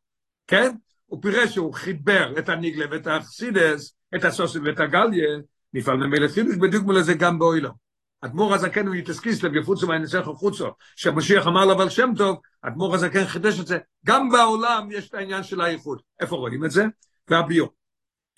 [0.46, 0.74] כן?
[1.06, 5.28] הוא פירש שהוא חיבר את הנגלה ואת החסידות, את הסודות ואת הנגלה,
[5.74, 7.72] נפעל ממילא חידוש בדיוק מול גם באוילום.
[8.20, 10.66] אדמו"ר הזקן הוא יתסקיס לב יפוצו מהנסך החוצו,
[10.96, 15.14] שהמשיח אמר לו אבל שם טוב, אדמו"ר הזקן חידש את זה, גם בעולם יש את
[15.14, 16.00] העניין של האיחוד.
[16.20, 16.84] איפה רואים את זה?
[17.28, 17.68] והביור.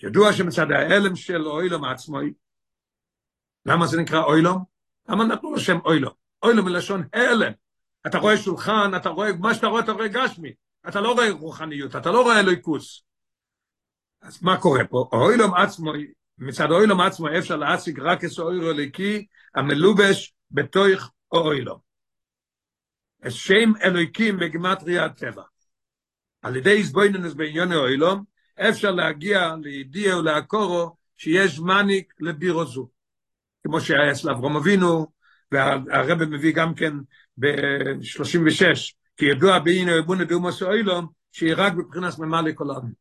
[0.03, 2.33] ידוע שמצד ההלם של אוילום עצמוי,
[3.65, 4.74] למה זה נקרא אוילום?
[5.09, 6.13] למה נתנו לו שם אוילום?
[6.43, 7.51] אוילום מלשון הלם.
[8.07, 10.53] אתה רואה שולחן, אתה רואה, מה שאתה רואה, אתה רואה גשמי.
[10.87, 13.03] אתה לא רואה רוחניות, אתה לא רואה אלוהיקוס.
[14.21, 15.09] אז מה קורה פה?
[15.11, 15.91] אוילום עצמו,
[16.37, 21.79] מצד אוילום עצמו אפשר להציג רק את אוירו אליקי המלובש בתוך אוילום.
[23.29, 25.43] שם אלוהיקים בגמטריה הטבע.
[26.41, 28.23] על ידי הסבויננס בעניין האוילום,
[28.55, 32.89] אפשר להגיע לידיע ולעקורו שיש מניק לבירו זו.
[33.65, 35.07] כמו שהיה אצל אברום אבינו,
[35.51, 36.93] והרב מביא גם כן
[37.37, 38.63] ב-36,
[39.17, 42.91] כי ידוע בעיני אבונה דאומוס האוילום, שהיא רק בבחינת ממלא כל העם.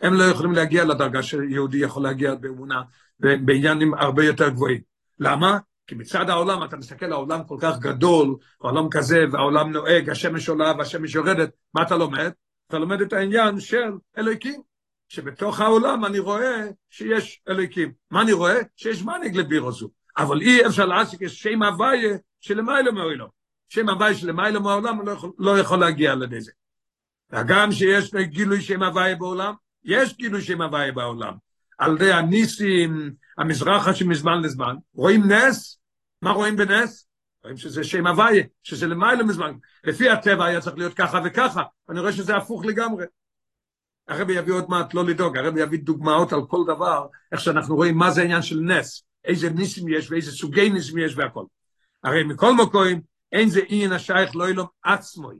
[0.00, 2.82] הם לא יכולים להגיע לדרגה שיהודי יכול להגיע באמונה,
[3.20, 4.80] בעניינים הרבה יותר גבוהים.
[5.18, 5.58] למה?
[5.86, 10.72] כי מצד העולם, אתה מסתכל, העולם כל כך גדול, העולם כזה, והעולם נוהג, השמש עולה
[10.78, 12.30] והשמש יורדת, מה אתה לומד?
[12.68, 14.60] אתה לומד את העניין של אלוהיקים,
[15.08, 17.92] שבתוך העולם אני רואה שיש אלוהיקים.
[18.10, 18.58] מה אני רואה?
[18.76, 19.99] שיש מנהיג לבירו זו.
[20.22, 23.26] אבל אי אפשר להסיק את שם הוויה שלמיילו מעולם.
[23.68, 26.52] שם הוויה שלמיילו מעולם לא יכול, לא יכול להגיע לידי זה.
[27.32, 29.54] וגם שיש גילוי שם הוויה בעולם,
[29.84, 31.34] יש גילוי שם הוויה בעולם.
[31.78, 35.78] על ידי הניסים, המזרחה שמזמן לזמן, רואים נס,
[36.22, 37.06] מה רואים בנס?
[37.44, 39.52] רואים שזה שם הוויה, שזה למעלה מזמן.
[39.84, 43.04] לפי הטבע היה צריך להיות ככה וככה, אני רואה שזה הפוך לגמרי.
[44.08, 47.98] הרבי יביא עוד מעט, לא לדאוג, הרבי יביא דוגמאות על כל דבר, איך שאנחנו רואים
[47.98, 51.44] מה זה העניין של נס, איזה ניסים יש ואיזה סוגי ניסים יש והכל.
[52.04, 53.00] הרי מכל מקום,
[53.32, 55.38] אין זה עניין השייך לא אילום עצמוי.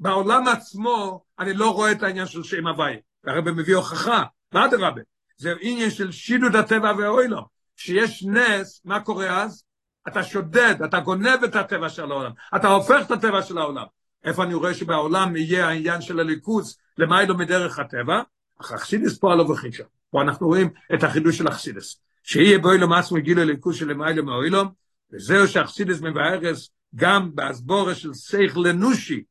[0.00, 2.98] בעולם עצמו, אני לא רואה את העניין של שם הוויה.
[3.24, 5.00] והרבי מביא הוכחה, מה אדרבה?
[5.36, 7.44] זה עניין של שידוד הטבע והאוילום.
[7.76, 9.64] כשיש נס, מה קורה אז?
[10.08, 13.84] אתה שודד, אתה גונב את הטבע של העולם, אתה הופך את הטבע של העולם.
[14.24, 18.22] איפה אני רואה שבעולם יהיה העניין של הליכוז למיילו מדרך הטבע?
[18.60, 19.84] אך אכסידס פה הלא וחישה.
[20.10, 22.00] פה אנחנו רואים את החידוש של אכסידס.
[22.28, 24.68] שיהיה באוילום עצמו גיל הליכוז של למיילו מאוילום,
[25.12, 29.22] וזהו שאכסידס מבארס גם בהסבורה של שכל אנושי,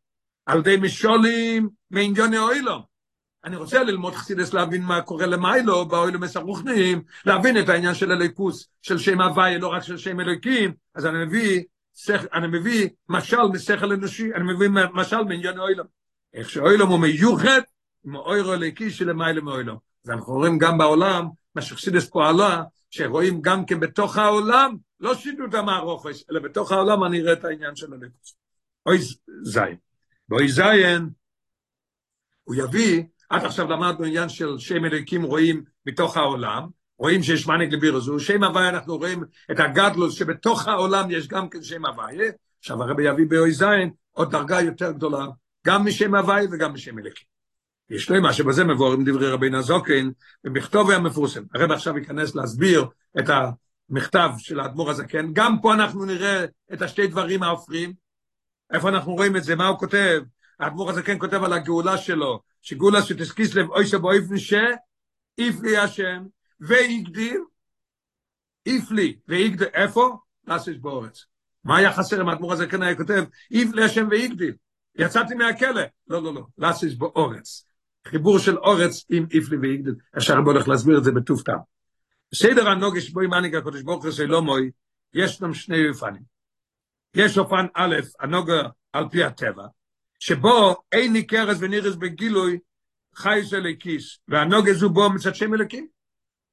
[0.45, 2.81] על ידי משולים מעניוני אוילום.
[3.45, 8.67] אני רוצה ללמוד חסידס להבין מה קורה למיילו, באוילו מסרוכנים, להבין את העניין של הליכוס,
[8.81, 11.63] של שם הוויה, לא רק של שם אלוקים, אז אני מביא,
[11.95, 15.87] שכ, אני מביא משל משכל אנושי, אני מביא משל מעניין אוילום.
[16.33, 17.61] איך שאוילום הוא מיוחד,
[18.05, 19.77] עם האוירו אליקי של מיילו מאוילום.
[20.05, 25.55] אז אנחנו רואים גם בעולם, מה שחסידס פועלה, שרואים גם כן בתוך העולם, לא שידוד
[25.55, 28.35] המערופש, אלא בתוך העולם אני אראה את העניין של הליכוס.
[28.85, 28.97] אוי
[29.43, 29.77] זין.
[30.29, 31.09] באוי זין,
[32.43, 37.73] הוא יביא עד עכשיו למדנו עניין של שם אלוקים רואים מתוך העולם, רואים שיש מנהיג
[37.73, 42.31] לבירו זו, שם הוויה אנחנו רואים את הגדלוס שבתוך העולם יש גם כן שם הוויה,
[42.59, 45.25] עכשיו הרבי יביא באוי זין עוד דרגה יותר גדולה,
[45.67, 47.36] גם משם הוויה וגם משם אלוקים.
[47.89, 50.11] יש לו מה שבזה מבוארים דברי רבי נזוקין,
[50.43, 51.43] במכתוב המפורסם.
[51.55, 52.85] הרב עכשיו ייכנס להסביר
[53.19, 53.25] את
[53.89, 57.93] המכתב של האדמו"ר הזקן, גם פה אנחנו נראה את השתי דברים ההופכים,
[58.73, 60.21] איפה אנחנו רואים את זה, מה הוא כותב,
[60.59, 64.53] האדמו"ר הזקן כותב על הגאולה שלו, שגאולה שתסקיס לב אוי שבו ש,
[65.37, 66.23] איפלי השם,
[66.59, 67.41] ויגדיל,
[68.65, 70.17] איפלי, ויגדיל, איפה?
[70.47, 71.25] נסיס באורץ.
[71.63, 74.53] מה היה חסר אם האדמו"ר הזקן היה כותב, איפלי השם ויגדיל?
[74.95, 75.81] יצאתי מהכלא.
[76.07, 77.66] לא, לא, לא, נסיס באורץ.
[78.07, 79.95] חיבור של אורץ עם איפלי ויגדיל.
[80.17, 81.59] אפשר הרבה הולך להסביר את זה בטוב טעם.
[82.31, 84.71] בסדר הנוגש בוי מניק הקודש ברוך הוא לא מוי,
[85.13, 86.21] יש שם שני אופנים.
[87.15, 88.61] יש אופן א', הנוגה
[88.93, 89.63] על פי הטבע,
[90.19, 92.59] שבו אין ניכרס ונירס בגילוי
[93.15, 95.87] חייס אלוקיס, והנוגז הוא בו מצד שם אלוקים.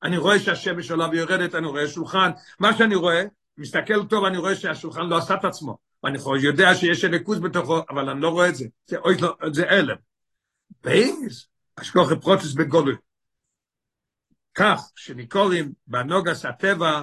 [0.02, 3.24] אני רואה שהשמש עולה ויורדת, אני רואה שולחן, מה שאני רואה,
[3.58, 8.10] מסתכל טוב, אני רואה שהשולחן לא עשה את עצמו, ואני יודע שיש אלוקוס בתוכו, אבל
[8.10, 9.96] אני לא רואה את זה, זה, לא, זה אלם.
[10.84, 12.94] בייס, אשכוח פרוטס בגולוי.
[14.54, 17.02] כך שניקורים בנוגס הטבע,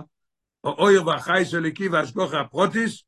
[0.64, 3.04] או אויר והחייס אלוקי והשכוח הפרוטיס,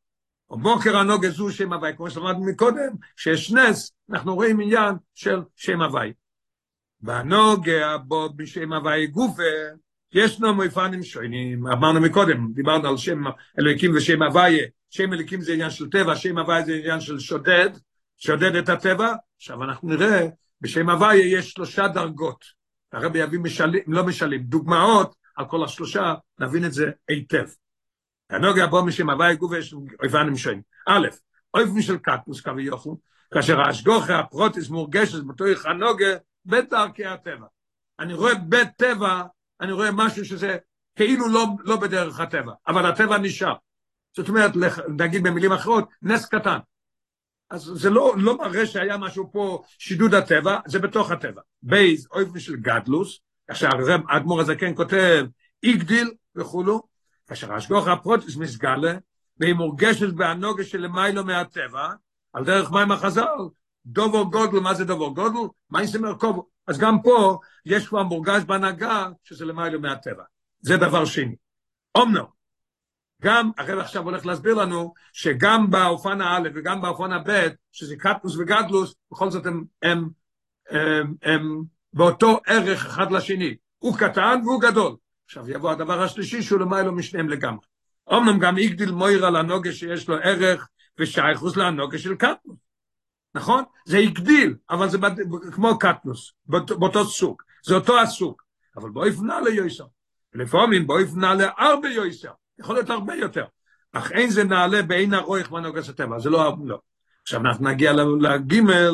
[0.50, 5.42] או בוקר הנוגה זו שם הווי, כמו שלמדנו מקודם, שיש נס, אנחנו רואים עניין של
[5.56, 6.14] שם הווי.
[7.02, 9.44] והנוגה בו בשם הווי גופה,
[10.14, 13.24] ישנו מויפנים שונים, אמרנו מקודם, דיברנו על שם
[13.60, 17.70] אלוהיקים ושם הווי, שם אלוהיקים זה עניין של טבע, שם הווי זה עניין של שודד,
[18.18, 20.28] שודד את הטבע, עכשיו אנחנו נראה,
[20.64, 22.46] בשם הווי יש שלושה דרגות,
[22.92, 27.46] הרבי יביא משלים, לא משלים, דוגמאות על כל השלושה, נבין את זה היטב.
[28.30, 30.62] הנוגע בו משם הווי גובה יש אויפנים שונים.
[30.88, 31.08] א',
[31.54, 32.96] אויפן של קטוס כביכול,
[33.34, 37.46] כאשר ההשגוחה הפרוטיס מורגשת בתוך הנוגע בדרכי הטבע.
[38.00, 39.24] אני רואה בטבע,
[39.62, 40.58] אני רואה משהו שזה
[40.96, 43.54] כאילו לא, לא בדרך הטבע, אבל הטבע נשאר.
[44.16, 44.52] זאת אומרת,
[44.98, 46.58] נגיד במילים אחרות, נס קטן.
[47.54, 51.42] אז זה לא, לא מראה שהיה משהו פה שידוד הטבע, זה בתוך הטבע.
[51.64, 53.72] ב', אופן של גדלות, עכשיו
[54.10, 55.26] האדמו"ר הזקן כותב,
[55.64, 56.84] הגדיל וכולו,
[57.28, 58.94] כאשר ההשגחה הפרטית מתגלה,
[59.38, 61.90] והיא מורגשת בהנהגה שלמעלה מהטבע,
[62.34, 63.38] על דרך מים החז"ל,
[63.86, 65.50] דובו גודל, מה זה דובו גודל?
[65.70, 66.48] מה זה מרכובו?
[66.68, 70.24] אז גם פה יש כבר מורגש בהנהגה שזה למיילו מהטבע.
[70.62, 71.36] זה דבר שני.
[71.96, 72.26] אומנו,
[73.24, 78.96] גם, הרב עכשיו הולך להסביר לנו, שגם באופן הא' וגם באופן הב', שזה קטנוס וגדלוס,
[79.12, 80.10] בכל זאת הם, הם,
[80.70, 81.64] הם, הם
[81.94, 83.56] באותו ערך אחד לשני.
[83.78, 84.96] הוא קטן והוא גדול.
[85.26, 87.66] עכשיו יבוא הדבר השלישי שהוא למיילו משניהם לגמרי.
[88.14, 90.68] אמנם גם יגדיל מויר על הנוגה שיש לו ערך
[91.00, 92.58] ושייכוס להנוגה של קטנוס.
[93.36, 93.64] נכון?
[93.86, 94.98] זה הגדיל, אבל זה.
[95.52, 97.42] כמו קטנוס, באותו, באותו סוג.
[97.66, 98.42] זה אותו הסוג.
[98.76, 99.86] אבל בואי פנה ליוסר.
[100.34, 102.32] לפעמים בואי פנה להרבה יויסר.
[102.60, 103.46] יכול להיות הרבה יותר.
[103.94, 106.80] אך אין זה נעלה בעין הרויך מהנוגס הטבע, זה לא, לא.
[107.22, 108.92] עכשיו אנחנו נגיע לגימל,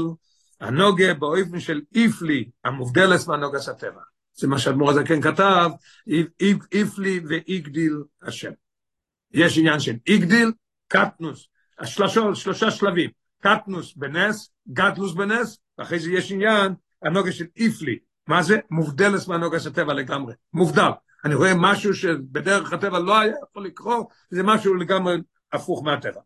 [0.62, 4.02] הנוגה באופן של איפלי, המובדלס מהנוגס הטבע.
[4.34, 5.70] זה מה שאדמו"ר הזקן כתב,
[6.72, 8.52] איפלי ואיגדיל השם.
[9.32, 10.52] יש עניין של איגדיל,
[10.88, 11.48] קטנוס,
[11.80, 13.10] השלושה, שלושה שלבים,
[13.42, 18.60] קטנוס בנס, גדלוס בנס, ואחרי זה יש עניין, הנוגה של איפלי, מה זה?
[18.72, 20.90] מובדלס מהנוגס הטבע לגמרי, מובדל.
[21.26, 25.18] אני רואה משהו שבדרך הטבע לא היה יכול לקרות, זה משהו לגמרי
[25.52, 26.22] הפוך מהטבע.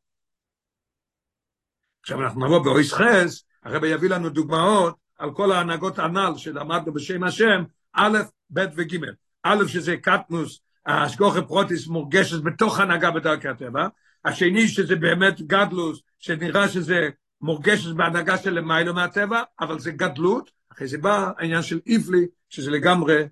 [2.01, 7.23] עכשיו אנחנו נבוא באויס חס, הרב יביא לנו דוגמאות על כל ההנהגות הנ"ל שלמדנו בשם
[7.23, 7.63] השם,
[7.93, 8.17] א',
[8.49, 8.97] ב' וג'.
[9.43, 13.87] א', שזה קטנוס, השגוחה פרוטיס מורגשת בתוך הנהגה בדרכי הטבע,
[14.25, 17.09] השני שזה באמת גדלוס, שנראה שזה
[17.41, 22.71] מורגשת בהנהגה של למיילו מהטבע, אבל זה גדלות, אחרי זה בא העניין של איפלי, שזה
[22.71, 23.23] לגמרי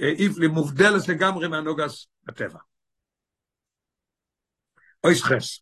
[0.00, 2.58] איפלי מובדלת לגמרי מהנוגס בטבע.
[5.04, 5.60] אויס חס.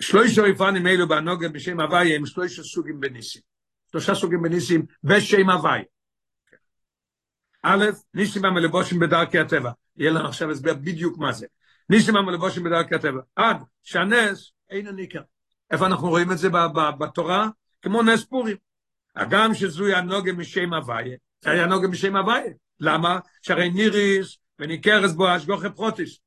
[0.00, 3.42] שלושה ריפנים אלו בהנוגה בשם הוויה הם שלושה סוגים בניסים.
[3.92, 5.82] שלושה סוגים בניסים בשם הוויה.
[7.62, 9.70] א', ניסים המלבושים בדרכי הטבע.
[9.96, 11.46] יהיה לנו עכשיו הסבר בדיוק מה זה.
[11.90, 13.20] ניסים המלבושים בדרכי הטבע.
[13.36, 15.22] עד שהנס אין הניכר.
[15.70, 16.48] איפה אנחנו רואים את זה
[16.98, 17.48] בתורה?
[17.82, 18.56] כמו נס פורים.
[19.16, 22.52] הגם שזוהי הנוגה משם הוויה, זה היה נוגה משם הוויה.
[22.84, 23.18] למה?
[23.42, 26.18] שהרי ניריס וניכרס בו השגוחי פרוטיס.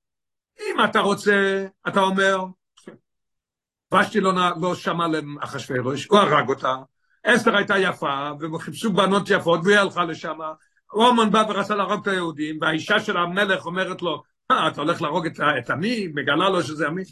[0.60, 2.38] אם אתה רוצה, אתה אומר,
[3.93, 6.76] ושתי לא, לא שמע לאחשוורוש, הוא הרג אותה,
[7.24, 10.38] אסתר הייתה יפה, וחיפשו בנות יפות, והיא הלכה לשם,
[10.93, 15.26] רומן בא ורצה להרוג את היהודים, והאישה של המלך אומרת לו, אה, אתה הולך להרוג
[15.26, 16.08] את, את עמי?
[16.08, 17.03] מגלה לו שזה עמי?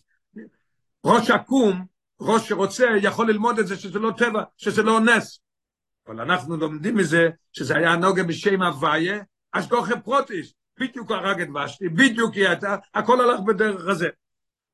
[1.05, 1.85] ראש עקום,
[2.21, 5.39] ראש שרוצה, יכול ללמוד את זה שזה לא טבע, שזה לא נס.
[6.07, 9.19] אבל אנחנו לומדים מזה שזה היה נוגה בשם הוויה,
[9.59, 14.09] אשגוחה פרוטיס, בדיוק הרג את ושתי, בדיוק היא הייתה, הכל הלך בדרך הזה.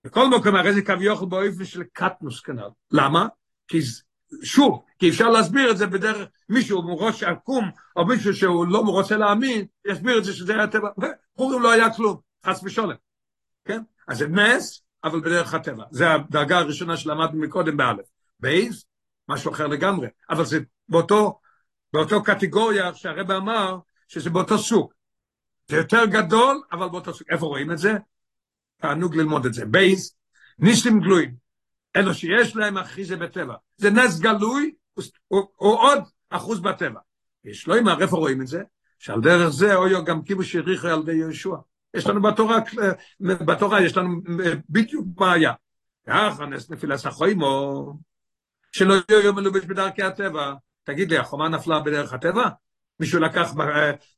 [0.04, 2.70] בכל מקום הרי זה כביכול באופן של קטנוס כנ"ל.
[2.92, 3.28] למה?
[3.68, 3.80] כי
[4.44, 9.18] שוב, כי אפשר להסביר את זה בדרך, מישהו מראש עקום, או מישהו שהוא לא רוצה
[9.18, 12.96] להאמין, יסביר את זה שזה היה טבע, ופורים לא היה כלום, חס ושולם.
[13.66, 13.82] כן?
[14.08, 15.84] אז זה נס, אבל בדרך הטבע.
[15.92, 18.06] זה הדרגה הראשונה שלמדנו מקודם באלף.
[18.40, 18.86] בייס,
[19.30, 20.60] משהו אחר לגמרי, אבל זה
[20.90, 21.40] באותו,
[21.94, 23.78] באותו קטגוריה שהרבא אמר
[24.12, 24.94] שזה באותו סוג.
[25.68, 27.28] זה יותר גדול, אבל באותו סוג.
[27.30, 27.94] איפה רואים את זה?
[28.78, 29.66] תענוג ללמוד את זה.
[29.66, 30.16] בייס,
[30.60, 31.36] ניסים גלויים,
[31.96, 33.56] אלו שיש להם אחיזה בטבע.
[33.78, 34.72] זה נס גלוי,
[35.32, 37.00] או, עוד אחוז בטבע.
[37.46, 38.62] יש לא אמר, איפה רואים את זה?
[39.00, 41.56] שעל דרך זה אויו גם כיבוש יריחו על ידי יהושע.
[41.94, 42.58] יש לנו בתורה,
[43.20, 44.22] בתורה יש לנו
[44.70, 45.54] בדיוק מה היה.
[46.08, 47.94] ככה נס נפילס החוימו,
[48.72, 50.54] שלא יהיו מלובש בדרכי הטבע.
[50.84, 52.50] תגיד לי, החומה נפלה בדרך הטבע?
[53.02, 53.54] מישהו לקח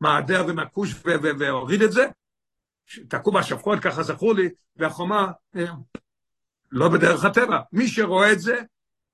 [0.02, 0.96] מהדר ומכוש
[1.40, 2.06] והוריד את זה?
[3.08, 5.32] תקעו בשפחות, ככה זכור לי, והחומה
[6.72, 7.60] לא בדרך הטבע.
[7.72, 8.62] מי שרואה את זה,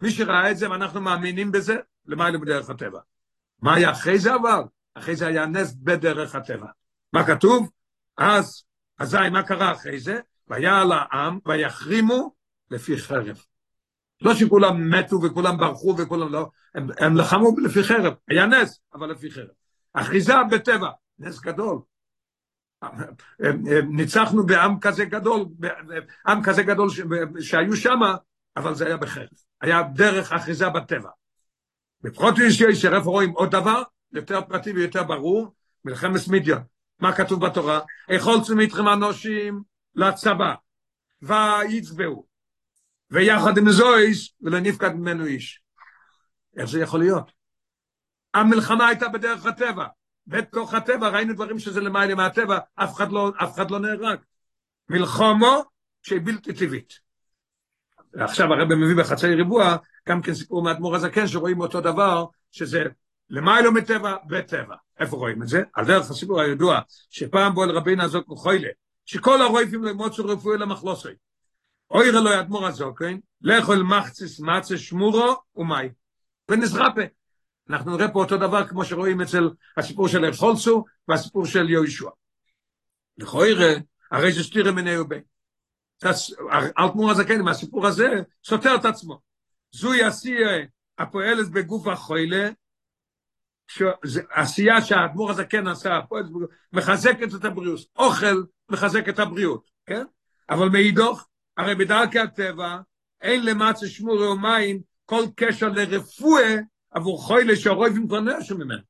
[0.02, 3.00] מי שראה את זה ואנחנו מאמינים בזה, למה לא בדרך הטבע?
[3.62, 4.62] מה היה אחרי זה אבל?
[4.94, 6.68] אחרי זה היה נס בדרך הטבע.
[7.14, 7.70] מה כתוב?
[8.18, 8.64] אז,
[9.00, 10.20] אזי מה קרה אחרי זה?
[10.48, 12.34] והיה על העם ויחרימו
[12.72, 13.42] לפי חרב.
[14.22, 19.12] לא שכולם מתו וכולם ברחו וכולם לא, הם, הם לחמו לפי חרב, היה נס, אבל
[19.12, 19.59] לפי חרב.
[20.02, 20.90] אחיזה בטבע,
[21.20, 21.80] נס גדול.
[23.90, 25.46] ניצחנו בעם כזה גדול,
[26.28, 26.90] עם כזה גדול.
[27.42, 28.00] שהיו שם,
[28.58, 29.28] אבל זה היה בחרב.
[29.62, 31.10] היה דרך אחיזה בטבע.
[32.02, 33.82] בפחות יש איפה רואים עוד דבר,
[34.12, 35.54] יותר פרטי ויותר ברור,
[35.86, 36.64] מלחמת מדיון.
[37.00, 37.80] מה כתוב בתורה?
[38.10, 39.62] יכולתם איתכם אנושים
[39.96, 40.54] לצבא,
[41.22, 42.26] ויצבעו.
[43.12, 45.62] ויחד עם זויס, ולא נפקד ממנו איש.
[46.58, 47.39] איך זה יכול להיות?
[48.34, 49.86] המלחמה הייתה בדרך הטבע.
[50.28, 54.20] בתוך הטבע ראינו דברים שזה למעלה מהטבע, אף אחד לא, אף אחד לא נהרג.
[54.90, 55.64] מלחומו
[56.02, 56.94] שהיא בלתי טבעית.
[58.14, 59.78] עכשיו הרב מביא בחצי ריבוע,
[60.10, 62.84] גם כן סיפור מאדמו"ר הזקן, שרואים אותו דבר, שזה
[63.30, 64.76] למעלה מטבע, בטבע.
[65.00, 65.64] איפה רואים את זה?
[65.74, 68.70] על דרך הסיפור הידוע, שפעם בו אל רבינה הזאת כחוילה,
[69.06, 71.10] שכל הרויפים לא ימוצו רפואי למחלוסי.
[71.92, 75.90] אוי רלו ידמור הזוקן, לאכול מחציס מצה שמורו ומאי.
[76.50, 77.02] ונזרפה.
[77.70, 82.10] אנחנו נראה פה אותו דבר כמו שרואים אצל הסיפור של אלחולסו והסיפור של יהושע.
[83.18, 83.74] לכוירא,
[84.12, 85.22] הרי זה סתירה מיני ובין.
[86.80, 88.10] אלתמור הזקן, מהסיפור הזה,
[88.46, 89.20] סותר את עצמו.
[89.72, 90.66] זוהי עשייה
[90.98, 92.50] הפועלת בגוף החוילה,
[94.30, 96.00] עשייה שהאדמו"ר הזקן עשה,
[96.74, 97.80] מחזקת את הבריאות.
[97.96, 100.04] אוכל מחזק את הבריאות, כן?
[100.50, 102.78] אבל מאידוך, הרי בדרכי הטבע,
[103.22, 106.56] אין למצה שמורי או מים כל קשר לרפואה
[106.92, 108.82] עבור חוילה שהרויבים כבר נרשו ממנו.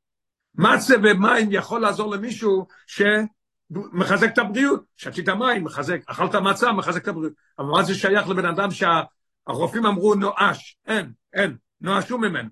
[0.56, 4.84] מצה ומים יכול לעזור למישהו שמחזק את הבריאות.
[4.96, 7.34] שתית מים, מחזק, אכלת מצה, מחזק את הבריאות.
[7.60, 10.78] אבל מה זה שייך לבן אדם שהרופאים אמרו נואש?
[10.86, 12.50] אין, אין, נואשו ממנו.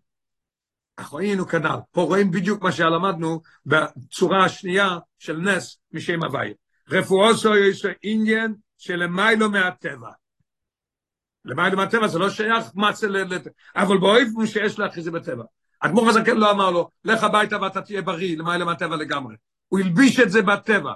[0.98, 1.78] אנחנו היינו כנ"ל.
[1.92, 6.54] פה רואים בדיוק מה שלמדנו בצורה השנייה של נס משם הווי.
[6.90, 10.10] רפואוסו יש עניין שלמיילו מהטבע.
[11.48, 13.24] למיילו מהטבע זה לא שייך מצה ל...
[13.76, 15.44] אבל באופן שיש לה זה בטבע.
[15.80, 19.36] אדמו"ר הזקן לא אמר לו, לך הביתה ואתה תהיה בריא, למיילו מהטבע לגמרי.
[19.68, 20.94] הוא הלביש את זה בטבע.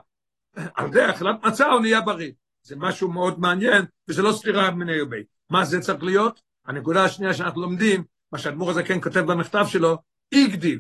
[0.76, 2.32] על זה אכילת מצה הוא נהיה בריא.
[2.64, 5.24] זה משהו מאוד מעניין, וזה לא סתירה מני יובי.
[5.50, 6.42] מה זה צריך להיות?
[6.66, 9.98] הנקודה השנייה שאנחנו לומדים, מה שהאדמו"ר הזקן כותב במכתב שלו,
[10.32, 10.80] איגדיל.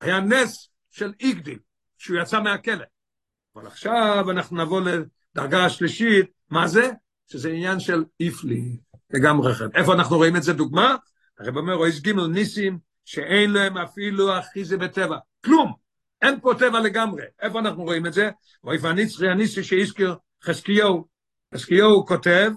[0.00, 1.58] היה נס של איגדיל,
[1.98, 2.84] שהוא יצא מהכלא.
[3.56, 6.90] אבל עכשיו אנחנו נבוא לדרגה השלישית, מה זה?
[7.28, 8.76] שזה עניין של איפלי,
[9.10, 9.70] לגמרי אחרת.
[9.74, 10.96] איפה אנחנו רואים את זה דוגמה?
[11.38, 15.18] הרב אומר, רואה ג' ניסים, שאין להם אפילו אחיזה בטבע.
[15.44, 15.72] כלום.
[16.22, 17.22] אין פה טבע לגמרי.
[17.40, 18.30] איפה אנחנו רואים את זה?
[18.62, 21.06] רואה והניצרי הניסי שהזכיר חזקיהו.
[21.54, 22.50] חזקיהו כותב,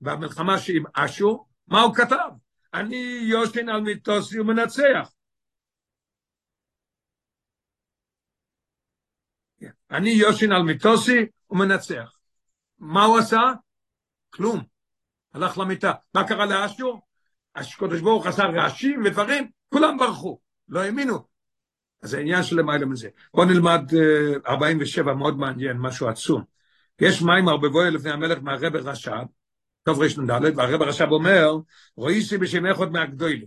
[0.00, 2.28] במלחמה שעם אשור, מה הוא כתב?
[2.74, 5.12] אני יושן על מיתוסי ומנצח.
[9.90, 12.16] אני יושן על מיתוסי ומנצח.
[12.78, 13.52] מה הוא עשה?
[14.32, 14.62] כלום.
[15.34, 15.92] הלך למיטה.
[16.14, 17.00] מה קרה לאשור?
[17.54, 21.18] הקדוש ברוך עשה רעשים ודברים, כולם ברחו, לא האמינו.
[22.02, 23.08] אז זה עניין של למעלה מזה.
[23.34, 26.44] בואו נלמד uh, 47, מאוד מעניין, משהו עצום.
[27.00, 29.24] יש מים הרבה בואי לפני המלך מהרבר רש"ב,
[29.82, 31.56] טוב רש"ד, והרב רש"ב אומר,
[31.96, 33.46] רואיסי בשם אחד מהגדולים.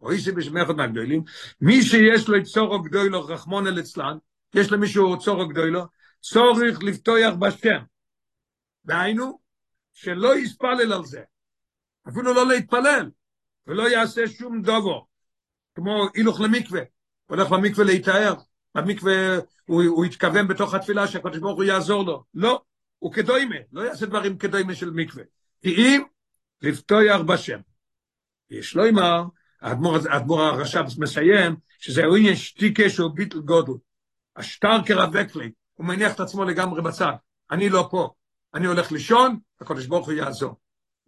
[0.00, 1.22] רואיסי בשם אחד מהגדולים.
[1.60, 3.28] מי שיש לו את צורו גדולו,
[3.66, 4.16] אל אצלן,
[4.54, 5.84] יש למישהו צורו גדולו,
[6.20, 7.78] צורך לפתוח בשם.
[8.84, 9.38] דהיינו,
[10.00, 11.22] שלא יספלל על זה.
[12.08, 13.10] אפילו לא להתפלל,
[13.66, 15.06] ולא יעשה שום דובו.
[15.74, 16.80] כמו הילוך למקווה,
[17.26, 18.34] הולך למקווה להתאר,
[18.74, 22.24] במקווה הוא, הוא התכוון בתוך התפילה שהקדוש ברוך הוא יעזור לו.
[22.34, 22.62] לא,
[22.98, 25.24] הוא כדוימה, לא יעשה דברים כדוימה של מקווה.
[25.62, 26.02] כי אם
[26.62, 27.58] לפתוח בשם.
[28.50, 29.24] יש לו אמר,
[29.60, 33.72] האדמו"ר הרש"ב מסיים, שזה עניין שטיקה שהוא ביטל גודל.
[34.36, 37.12] השטרקר הווקלי, הוא מניח את עצמו לגמרי בצד.
[37.50, 38.10] אני לא פה,
[38.54, 40.56] אני הולך לישון, הקדוש ברוך הוא יעזור.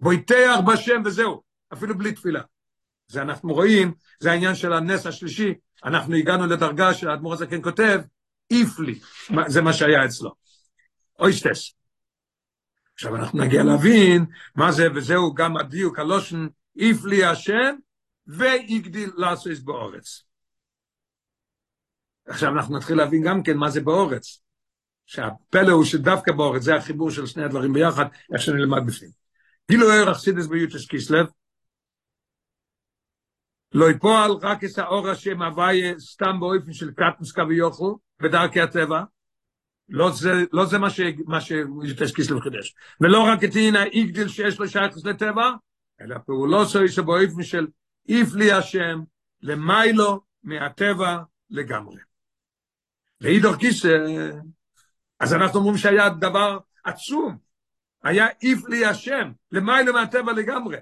[0.00, 1.42] בויתח בשם וזהו,
[1.72, 2.40] אפילו בלי תפילה.
[3.08, 8.00] זה אנחנו רואים, זה העניין של הנס השלישי, אנחנו הגענו לדרגה שהאדמו"ר הזקן כותב,
[8.50, 9.00] איף לי,
[9.46, 10.34] זה מה שהיה אצלו.
[11.18, 11.74] אויסטס.
[12.94, 16.46] עכשיו אנחנו נגיע להבין מה זה, וזהו גם הדיוק הלושן,
[16.76, 17.76] איף לי השם,
[18.26, 20.22] והגדיל לעשות באורץ.
[22.26, 24.40] עכשיו אנחנו נתחיל להבין גם כן מה זה באורץ.
[25.10, 29.10] שהפלא הוא שדווקא באורץ, זה החיבור של שני הדברים ביחד, איך שנלמד בפנים.
[29.70, 31.26] גילו ערך סידס ביוטס קיסלב,
[33.74, 39.02] לא יפועל רק את האור השם הוויה סתם באופן של קטנס כביוכו, בדרכי הטבע,
[39.88, 42.74] לא זה, לא זה מה, ש, מה שיוטס קיסלב חידש.
[43.00, 45.50] ולא רק את הנה איגדיל שיש לו שייכוס לטבע,
[46.00, 47.66] אלא פעולו סוי שבאופן של
[48.08, 49.00] איף לי השם,
[49.42, 51.18] למיילו מהטבע
[51.50, 51.98] לגמרי.
[53.20, 53.96] ואידור גיסא,
[55.20, 57.38] אז אנחנו אומרים שהיה דבר עצום,
[58.02, 60.76] היה איף לי השם, למיילו מהטבע לגמרי.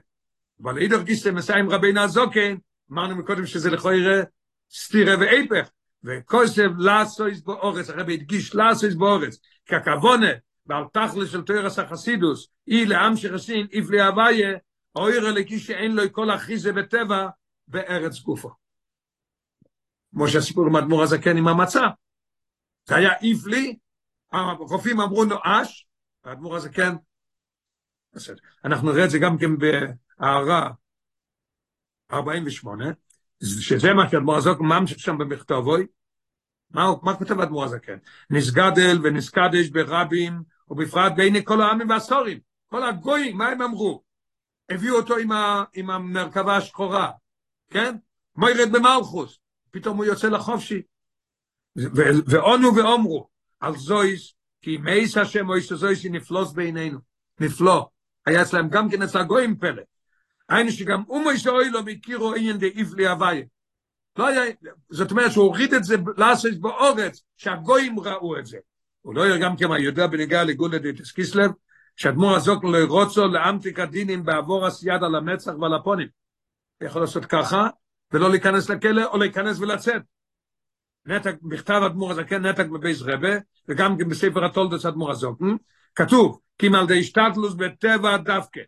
[0.62, 2.56] אבל אידור גיסא מסיים רבינה זוקן,
[2.92, 4.22] אמרנו מקודם שזה לכל יראה
[4.70, 5.70] סתירה ואיפך,
[6.04, 10.30] וכוסף לאסויס באורץ, הרבי הדגיש לאסויס באורץ, כי הכוונה
[10.66, 14.58] ועל תכלה של תוירס החסידוס, אי לעם שרסין, איף לי הוויה,
[14.94, 17.28] אויר אליקי שאין לו כל אחיזה בטבע,
[17.68, 18.50] בארץ גופו.
[20.10, 21.86] כמו שהסיפור עם אדמו"ר הזקן עם המצה.
[22.88, 23.76] זה היה איף לי,
[24.32, 25.86] הרופאים אמרו נואש,
[26.24, 26.96] האדמו"ר הזקן,
[28.12, 28.36] בסדר.
[28.64, 30.70] אנחנו נראה את זה גם כן בהערה
[32.12, 32.84] 48,
[33.42, 35.86] שזה מה שאדמו"ר הזקן ממשיך שם במכתבוי,
[36.70, 37.96] מה, מה כותב אדמו"ר הזקן?
[38.30, 44.02] נסגדל ונסקדש ברבים, ובפרט בין כל העמים והסורים, כל הגויים, מה הם אמרו?
[44.68, 47.10] הביאו אותו עם, ה, עם המרכבה השחורה,
[47.70, 47.96] כן?
[48.36, 49.38] מוירד במלכוס,
[49.70, 50.82] פתאום הוא יוצא לחופשי.
[52.26, 53.28] ועונו ואומרו,
[53.60, 56.98] על זויס כי מייס השם או שזויסי נפלוס בעינינו,
[57.40, 57.88] נפלא.
[58.26, 59.82] היה אצלם גם כן אצל הגויים פלא.
[60.48, 63.44] היינו שגם אומו שאוי לו מכירו עניין דאיף לי הוויה.
[64.16, 64.42] לא היה,
[64.90, 68.58] זאת אומרת שהוא הוריד את זה לעשות באורץ, שהגויים ראו את זה.
[69.02, 71.50] הוא לא היה גם כמה יודע בנגיעה לגולה דתס קיסלב,
[71.96, 76.08] שאדמו"ר הזוק לא רוצו לאמתיק הדינים בעבור עשיית על המצח ועל הפונים.
[76.80, 77.68] יכול לעשות ככה,
[78.12, 80.02] ולא להיכנס לכלא, או להיכנס ולצאת.
[81.06, 83.36] נתק, בכתב אדמו"ר הזקן, נתק בבייס רבה,
[83.68, 85.42] וגם בספר התולדס אדמו"ר הזוק.
[85.94, 88.60] כתוב, כי על די שטטלוס בטבע דווקא.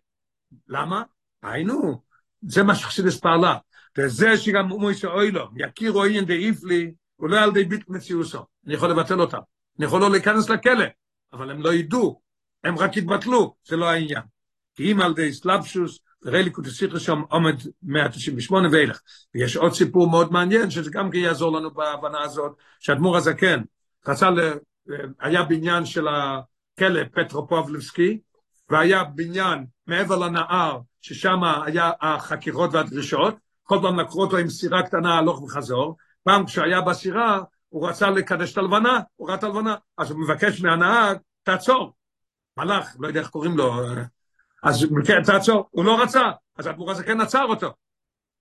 [0.69, 1.03] למה?
[1.43, 2.03] היינו,
[2.43, 3.57] זה מה שחסידס פעלה.
[3.99, 8.47] וזה שגם מוישה אוי לו, יכירו אין דאיף לי, הוא לא על די ביט מציאוסו.
[8.67, 9.39] אני יכול לבטל אותם.
[9.79, 10.85] אני יכול לא להיכנס לכלא,
[11.33, 12.21] אבל הם לא ידעו.
[12.65, 14.23] הם רק יתבטלו, זה לא העניין.
[14.75, 19.01] כי אם על די סלאפשוס, רליקות השיחה שם עומד 198 ואילך.
[19.35, 23.63] ויש עוד סיפור מאוד מעניין, שזה גם כן יעזור לנו בהבנה הזאת, שאדמו"ר הזקן
[24.09, 24.39] רצה, ל...
[25.21, 28.19] היה בניין של הכלא פטרופובלבסקי,
[28.71, 35.19] והיה בניין מעבר לנהר, ששם היה החקירות והדרישות, כל פעם לקחו אותו עם סירה קטנה
[35.19, 40.11] הלוך וחזור, פעם כשהיה בסירה, הוא רצה לקדש את הלבנה, הוא ראה את הלבנה, אז
[40.11, 41.93] הוא מבקש מהנהג, תעצור.
[42.57, 43.75] מלאך, לא יודע איך קוראים לו,
[44.63, 47.75] אז כן, תעצור, הוא לא רצה, אז הדמור הזה כן עצר אותו.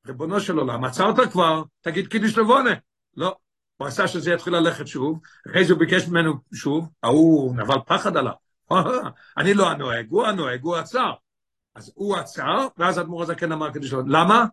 [0.07, 2.71] ריבונו של עולם, עצרת כבר, תגיד קידיש לבונה.
[3.17, 3.35] לא,
[3.77, 8.17] הוא עשה שזה יתחיל ללכת שוב, אחרי זה הוא ביקש ממנו שוב, ההוא נבל פחד
[8.17, 8.33] עליו.
[9.37, 11.11] אני לא הנוהג, הוא הנוהג, הוא עצר.
[11.75, 14.19] אז הוא עצר, ואז הדמור הזה כן אמר קידיש לבונה.
[14.19, 14.45] למה?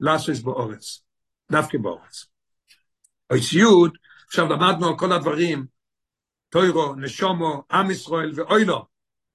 [0.00, 1.02] לאסוס באורץ,
[1.52, 2.26] דווקא באורץ.
[3.32, 3.92] איסיות,
[4.26, 5.66] עכשיו למדנו על כל הדברים,
[6.48, 8.86] טוירו, נשומו, עם ישראל ואוילו,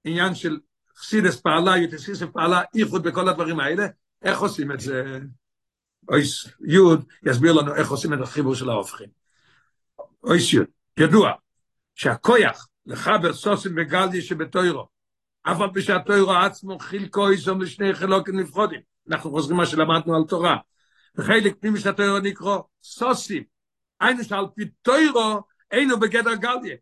[0.04, 0.58] עניין של
[1.02, 3.86] חסידס פעלה, יוטסיס פעלה, איחוד בכל הדברים האלה,
[4.22, 5.18] איך עושים את זה?
[6.08, 9.08] אויס יוד יסביר לנו איך עושים את החיבור של ההופכים.
[10.24, 11.32] אויס יוד, ידוע
[11.94, 14.86] שהכויח לחבר סוסים וגלדי שבטוירו,
[15.42, 18.80] אף על פי שהטוירו עצמו חילקו איסום לשני חילוקים נפחודים.
[19.10, 20.56] אנחנו חוזרים מה שלמדנו על תורה.
[21.16, 23.42] וחלק פנימי של הטוירו נקרא סוסים.
[24.00, 25.40] היינו שעל פי טוירו
[25.70, 26.76] אינו בגדר גלדיה.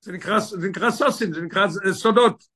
[0.00, 2.55] זה נקרא, זה נקרא סוסים, זה נקרא סודות.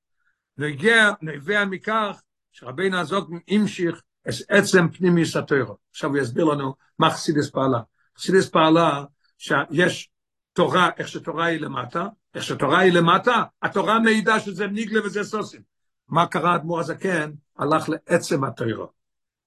[1.23, 5.77] נביע מכך שרבינו הזוק המשיך את עצם פנימי של הטוירו.
[5.91, 7.81] עכשיו הוא יסביר לנו מה חסידס פעלה.
[8.19, 9.05] חסידס פעלה
[9.39, 10.11] שיש
[10.53, 15.63] תורה, איך שתורה היא למטה, איך שתורה היא למטה, התורה מעידה שזה ניגלה וזה סוסים.
[16.09, 17.31] מה קרה אדמו"ר הזקן?
[17.59, 18.89] הלך לעצם התוירו.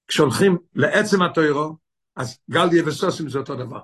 [0.08, 1.76] כשהולכים לעצם התוירו,
[2.16, 3.80] אז גלדיה וסוסים זה אותו דבר.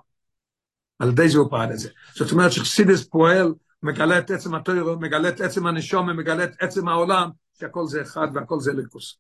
[0.99, 1.89] על ידי זה הוא פעל את זה.
[2.15, 6.89] זאת אומרת שחסידס פועל, מגלה את עצם התוירו, מגלה את עצם הנשום, מגלה את עצם
[6.89, 9.19] העולם, שהכל זה אחד והכל זה ליכוס.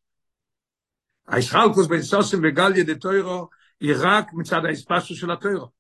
[1.29, 3.49] הישחלקוס בין סוסים וגלדיה דתוירו,
[3.81, 5.71] היא רק מצד האספסו של התוירו.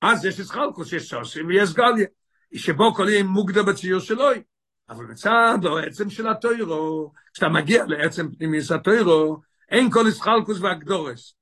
[0.00, 2.06] אז יש ישחלקוס, יש סוסים ויש גלדיה,
[2.54, 4.42] שבו כל יהיה מוגדר בציור שלוי.
[4.88, 11.34] אבל מצד העצם של התוירו, כשאתה מגיע לעצם פנימיס התוירו, אין כל ישחלקוס והגדורס.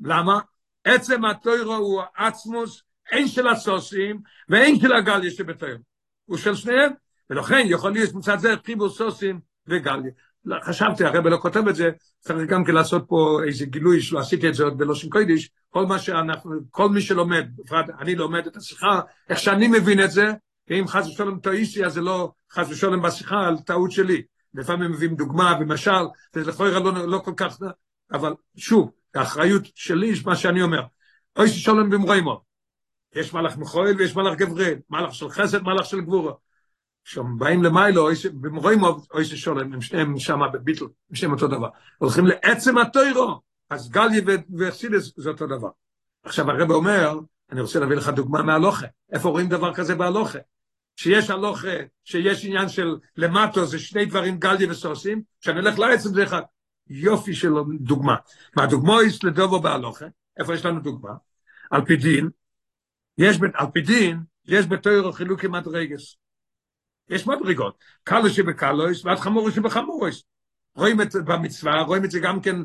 [0.00, 0.40] למה?
[0.84, 2.82] עצם התוירו הוא עצמוס,
[3.12, 5.95] אין של הסוסים ואין של הגליה שבתוירו.
[6.26, 6.92] הוא של שניהם,
[7.30, 10.10] ולכן יכול להיות מצד זה חיבור סוסים וגליה.
[10.64, 14.48] חשבתי, הרב לא כותב את זה, צריך גם כן לעשות פה איזה גילוי שלא עשיתי
[14.48, 18.56] את זה עוד בלושן קוידיש, כל מה שאנחנו, כל מי שלומד, בפרט אני לומד את
[18.56, 20.32] השיחה, איך שאני מבין את זה,
[20.68, 24.22] ואם חס ושלום טעיתי, אז זה לא חס ושלום בשיחה על טעות שלי.
[24.54, 25.90] לפעמים מביאים דוגמה ומשל,
[26.32, 27.58] זה לכאורה לא, לא כל כך,
[28.12, 30.82] אבל שוב, האחריות שלי, מה שאני אומר,
[31.38, 32.40] אוי ששלום במרוימו,
[33.16, 36.32] יש מלאך מכויל ויש מלאך גבריאל, מלאך של חסד, מלאך של גבורה.
[37.04, 41.68] שם באים למיילו, במרוימו, אוי ששלום, הם שניהם שם בביטל, הם שניהם אותו דבר.
[41.98, 43.40] הולכים לעצם התוירו,
[43.70, 44.22] אז גליה
[44.58, 45.68] וחסידס זה אותו דבר.
[46.22, 47.18] עכשיו הרב אומר,
[47.52, 50.38] אני רוצה להביא לך דוגמה מהלוכה, איפה רואים דבר כזה בהלוכה?
[50.96, 56.24] שיש הלוכה, שיש עניין של למטו, זה שני דברים גליה וסוסים, כשאני הולך לעצם זה
[56.24, 56.42] אחד.
[56.88, 58.16] יופי של דוגמה.
[58.56, 60.06] מהדוגמה יש לדובו בהלוכה,
[60.38, 61.10] איפה יש לנו דוגמה?
[61.70, 62.30] על פי דין,
[63.18, 66.16] יש, על פי דין, יש בתוירו חילוקי מדרגס.
[67.08, 70.22] יש מדרגות, קלו שבקלויס ועד חמורו שבחמורויס.
[70.74, 72.56] רואים את זה במצווה, רואים את זה גם כן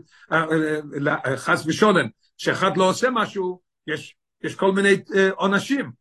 [1.35, 2.05] חס ושולם,
[2.37, 4.95] שאחד לא עושה משהו, יש, יש כל מיני
[5.31, 5.91] עונשים,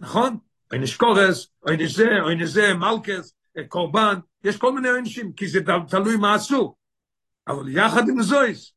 [0.00, 0.36] נכון?
[0.70, 3.34] אוי נשקורס, אוי נזה, אוי נזה, מלכס,
[3.68, 6.74] קורבן, יש כל מיני עונשים, כי זה תלוי מה עשו.
[7.48, 8.72] אבל יחד עם זויס,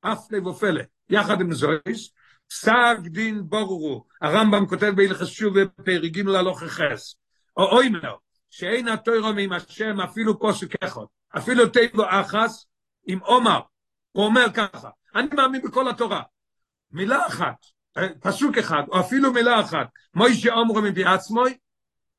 [0.00, 2.12] אף לב ופלא, יחד עם זויס,
[2.54, 7.14] סג דין בורורו, הרמב"ם כותב בהלכס שוב בפרק ג' להלוך חס,
[7.56, 8.14] או אוימר,
[8.50, 11.04] שאין התוירו עם השם אפילו פוסק אחד,
[11.36, 12.66] אפילו תיבו אחס
[13.06, 13.60] עם עומר,
[14.12, 16.22] הוא אומר ככה, אני מאמין בכל התורה,
[16.90, 17.56] מילה אחת,
[18.20, 21.58] פסוק אחד, או אפילו מילה אחת, מוישה אומרו מפי עצמוי,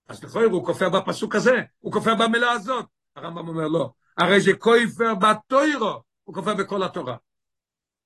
[0.09, 2.85] אז לכאורה הוא כופר בפסוק הזה, הוא כופר במילה הזאת.
[3.15, 7.15] הרמב"ם אומר לא, הרי זה כופר בתוירו, הוא כופר בכל התורה.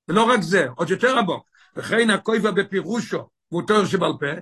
[0.08, 3.30] ולא רק זה, עוד יותר עמוק, וכן הכופר בפירושו,
[3.68, 4.42] תואר שבעל פה,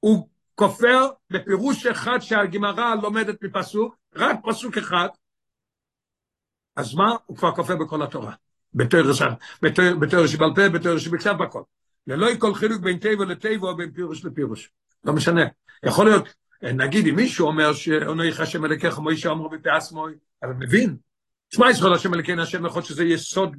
[0.00, 5.08] הוא כופר בפירוש אחד שהגמרא לומדת מפסוק, רק פסוק אחד,
[6.76, 7.16] אז מה?
[7.26, 8.32] הוא כבר כופר בכל התורה.
[8.74, 9.12] בתואר
[10.26, 11.62] שבעל פה, בתואר שבכתב, בכל.
[12.06, 14.70] ללא כל חילוק בין טבע לטבע או בין פירוש לפירוש.
[15.04, 15.42] לא משנה.
[15.82, 20.96] יכול להיות, נגיד אם מישהו אומר שאונויך השם אלוקיך מוישה אמרו בפעס מוי, אבל מבין.
[21.48, 23.56] תשמע ישראל השם אלוקינו השם יכול שזה יסוד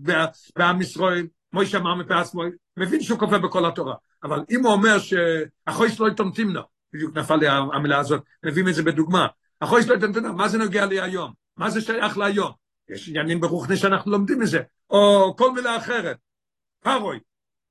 [0.55, 3.95] בעם ישראל, מוישה אמר מפעס מוי, מבין שהוא כופר בכל התורה.
[4.24, 6.62] אבל אם הוא אומר שאחוי שלא יתומתים לו,
[6.93, 9.28] בדיוק נפל לי המילה הזאת, מביאים את זה בדוגמה.
[9.60, 11.34] אחוי שלא יתומתים לו, מה זה נוגע לי היום?
[11.58, 12.52] מה זה שייך להיום?
[12.89, 16.18] יש עניינים ברוחני שאנחנו לומדים מזה, או כל מילה אחרת.
[16.80, 17.20] פרוי,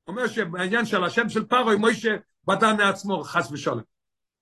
[0.07, 2.17] אומר שבעניין של השם של פרוי, מוישה
[2.47, 3.83] בדה מעצמו, חס ושלום.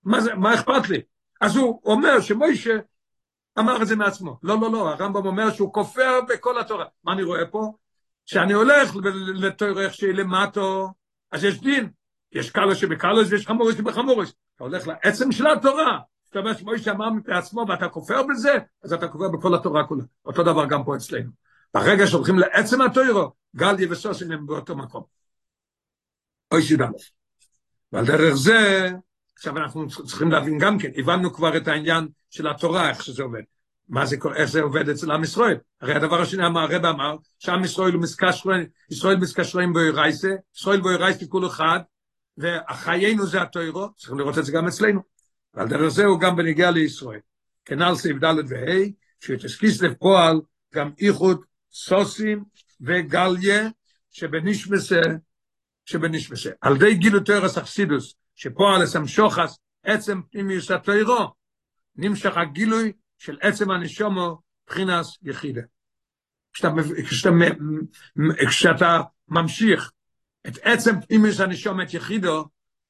[0.04, 1.00] מה, זה, מה אכפת לי?
[1.40, 2.76] אז הוא אומר שמוישה
[3.58, 4.38] אמר את זה מעצמו.
[4.42, 6.84] לא, לא, לא, הרמב"ם אומר שהוא כופר בכל התורה.
[7.04, 7.72] מה אני רואה פה?
[8.26, 8.96] שאני הולך
[9.34, 10.92] לתורה איך שהיא למטו,
[11.32, 11.88] אז יש דין.
[12.32, 14.32] יש קלוש שבקלוש ויש חמורש שבחמורש.
[14.56, 15.98] אתה הולך לעצם של התורה.
[16.24, 20.04] זאת אומרת שמוישה אמר מעצמו ואתה כופר בזה, אז אתה כופר בכל התורה כולה.
[20.24, 21.30] אותו דבר גם פה אצלנו.
[21.74, 25.02] ברגע שהולכים לעצם התוירו, גליה וסוסים הם באותו מקום.
[26.52, 27.10] אוי שידמוס.
[27.92, 28.90] ועל דרך זה,
[29.36, 33.42] עכשיו אנחנו צריכים להבין גם כן, הבנו כבר את העניין של התורה, איך שזה עובד.
[33.88, 35.56] מה זה, איך זה עובד אצל עם ישראל.
[35.80, 41.46] הרי הדבר השני, הרב אמר, שעם ישראל הוא מסקשרים, ישראל מסקשרים באירייסה, ישראל באירייסה כול
[41.46, 41.80] אחד,
[42.38, 45.00] וחיינו זה התוירו, צריכים לראות את זה גם אצלנו.
[45.54, 47.20] ועל דרך זה הוא גם בניגיע לישראל.
[47.64, 48.86] כנ"ל סעיף ד' וה',
[49.20, 50.40] שתסקיס לפועל
[50.74, 52.44] גם איחוד סוסים
[52.80, 53.68] וגליה,
[54.10, 55.00] שבנשמסה,
[55.84, 56.50] שבנשמסה.
[56.60, 61.32] על די גילו תרס אכסידוס, שפועל אסמשוחס עצם פנימיוס התוירו,
[61.96, 65.62] נמשך הגילוי של עצם הנשומו בחינס יחידה.
[66.52, 66.74] כשאתה,
[67.08, 67.30] כשאתה,
[68.48, 69.92] כשאתה ממשיך
[70.46, 72.44] את עצם פנימיוס הנשומת יחידו,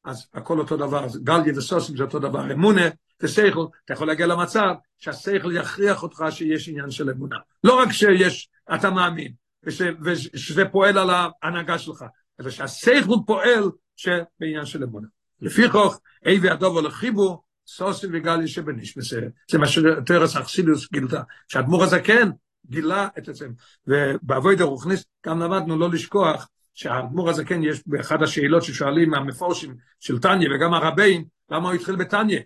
[0.04, 2.82] אז הכל אותו דבר, גליה וסוסים זה אותו דבר, אמונה
[3.22, 7.36] ושכל, אתה יכול להגיע למצב שהשכל יכריח אותך שיש עניין של אמונה.
[7.64, 12.04] לא רק שיש, אתה מאמין, וש, ושזה פועל על ההנהגה שלך,
[12.40, 15.06] אלא שהשכל פועל שבעניין של אמונה.
[15.40, 19.20] לפיכוך, אי והדובר לחיבור, סוסים וגליה שבנשמסה.
[19.50, 22.30] זה מה שתרס אכסילוס גילתה, שהאדמו"ר הזקן
[22.66, 23.50] גילה את עצם.
[23.86, 30.48] ובאבוי דרוכניס גם למדנו לא לשכוח שהאדמו"ר הזקן יש באחד השאלות ששואלים מהמפורשים של טניה
[30.54, 32.40] וגם הרבים, למה הוא התחיל בטניה?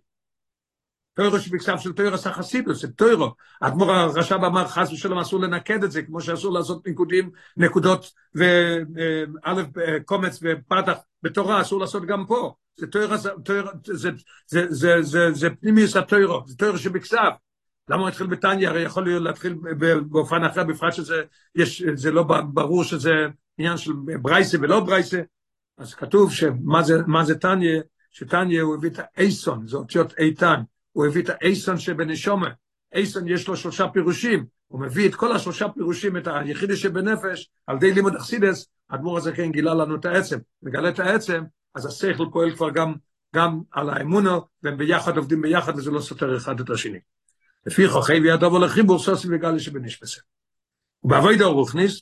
[1.14, 3.34] טוירו שבכסף של טוירו סחסידוס, זה טוירו.
[3.62, 9.62] האדמו"ר הרש"ב אמר חס ושלום אסור לנקד את זה, כמו שאסור לעשות נקודים, נקודות וא'
[10.04, 12.54] קומץ ופתח בתורה, אסור לעשות גם פה.
[12.80, 13.16] זה טוירו,
[13.84, 14.10] זה,
[14.46, 17.32] זה, זה, זה, זה פנימיוס הטוירו, זה טוירו שבכסף.
[17.88, 18.70] למה הוא התחיל בטניה?
[18.70, 19.54] הרי יכול להיות להתחיל
[20.08, 21.22] באופן אחר, בפרט שזה
[21.54, 22.22] יש, זה לא
[22.52, 23.10] ברור שזה
[23.58, 25.20] עניין של ברייסה ולא ברייסה.
[25.78, 30.60] אז כתוב שמה זה, זה טניה, שטניה הוא הביא את האייסון, זה אותיות איתן.
[30.92, 32.48] הוא הביא את האייסון שבנשומה.
[32.94, 37.78] אייסון יש לו שלושה פירושים, הוא מביא את כל השלושה פירושים, את היחידי שבנפש, על
[37.78, 40.38] די לימוד אכסידס, האדמו"ר הזה כן גילה לנו את העצם.
[40.62, 41.42] מגלה את העצם,
[41.74, 42.94] אז השכל פועל כבר גם,
[43.34, 46.98] גם על האמונו, והם ביחד עובדים ביחד, וזה לא סותר אחד את השני.
[47.66, 50.20] לפי חוכי וידובו לחיבור סוסי וגלי שבנשפסה.
[51.04, 52.00] ובאבוידו רוכניס,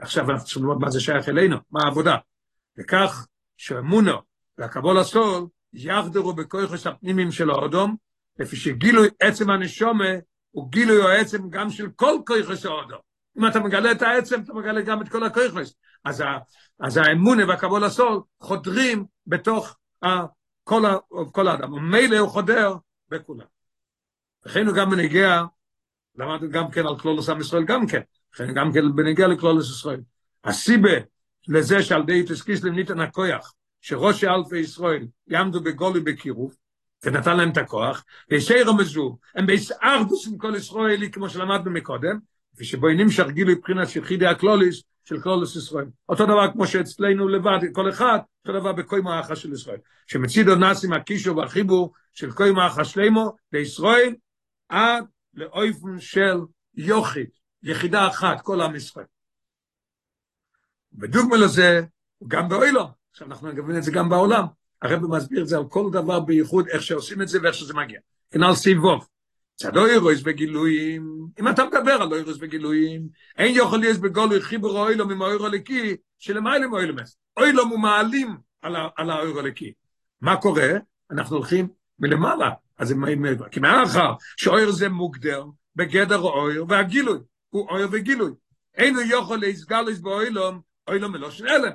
[0.00, 2.16] עכשיו אנחנו צריכים ללמוד מה זה שייך אלינו, מה העבודה.
[2.78, 4.18] וכך שאמונו
[4.58, 7.96] והקבול הסול יחדרו בכויכוס הפנימיים של האודום,
[8.38, 10.08] לפי שגילוי עצם הנשומה
[10.50, 13.07] הוא גילוי העצם גם של כל כויכוס האודום.
[13.38, 15.74] אם אתה מגלה את העצם, אתה מגלה גם את כל הכויכוס.
[16.04, 16.24] אז,
[16.80, 20.08] אז האמונה והקבול הסול חודרים בתוך ה,
[20.64, 20.96] כל, ה,
[21.32, 21.72] כל האדם.
[21.72, 22.74] ומילא הוא חודר
[23.08, 23.46] בכולם.
[24.46, 25.42] לכן הוא גם בנגיע,
[26.16, 28.00] למדנו גם כן על כלולוס עם ישראל גם כן,
[28.34, 30.00] לכן גם כן בנגיע לכלולוס ישראל.
[30.44, 30.98] הסיבה
[31.48, 36.56] לזה שעל די תסקיס למניתן הכויח, שראשי אלפי ישראל יעמדו בגולי בקירוב,
[37.04, 42.18] ונתן להם את הכוח, וישי רמזו, הם בהסערדוס עם כל ישראלי, כמו שלמדנו מקודם,
[42.58, 45.86] ושבו נמשך גילוי מבחינת של חידי הקלוליס, של קלולוס ישראל.
[46.08, 49.78] אותו דבר כמו שאצלנו לבד, כל אחד, אותו דבר בקוי מאחה של ישראל.
[50.06, 54.14] שמצידו נאסים הקישו והחיבור של קוי מאחה שלמו, לישראל,
[54.68, 55.04] עד
[55.34, 56.38] לאויפן של
[56.74, 57.30] יוכית,
[57.62, 59.06] יחידה אחת, כל עם ישראל.
[60.92, 61.80] בדוגמה לזה,
[62.28, 64.44] גם באוילו, עכשיו אנחנו נגבין את זה גם בעולם,
[64.82, 68.00] הרב מסביר את זה על כל דבר בייחוד, איך שעושים את זה ואיך שזה מגיע.
[68.30, 69.06] כנ"ל סיבוב.
[69.60, 75.06] צד אוירויס בגילויים, אם אתה מדבר על אוירויס בגילויים, אין יכול להיות בגולוי חיבור אוילו
[75.06, 77.16] ממאוירו לקי, שלמיילה מאוילו מס.
[77.36, 78.36] אוילו מומעלים
[78.96, 79.72] על האוירו לקי.
[80.20, 80.68] מה קורה?
[81.10, 82.50] אנחנו הולכים מלמעלה.
[82.78, 83.04] אז הם
[83.50, 85.44] כי מאחר שאויר זה מוגדר
[85.76, 88.30] בגדר אויר והגילוי, הוא אויר וגילוי.
[88.74, 91.72] אין הוא יכול להסגלוס באוילום, אוילום מלושן אלם.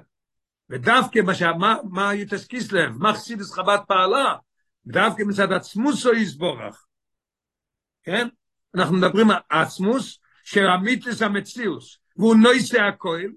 [0.70, 4.36] ודווקא מה, מה, מה יוטס קיסלב, מה חסידס חב"ד פעלה,
[4.86, 6.86] דווקא מצד עצמוסו יסבורך.
[8.04, 8.28] כן?
[8.76, 13.32] אנחנו מדברים על עצמוס של המיתוס המציאוס, והוא נויסה הכויל,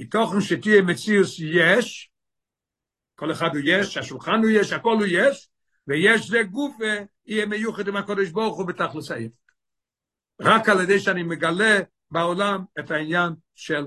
[0.00, 2.10] מתוכן שתהיה מציאוס יש,
[3.14, 5.48] כל אחד הוא יש, השולחן הוא יש, הכל הוא יש,
[5.86, 6.76] ויש זה גוף
[7.26, 9.30] יהיה מיוחד עם הקודש ברוך הוא בתכלס העיר.
[10.40, 11.78] רק על ידי שאני מגלה
[12.10, 13.86] בעולם את העניין של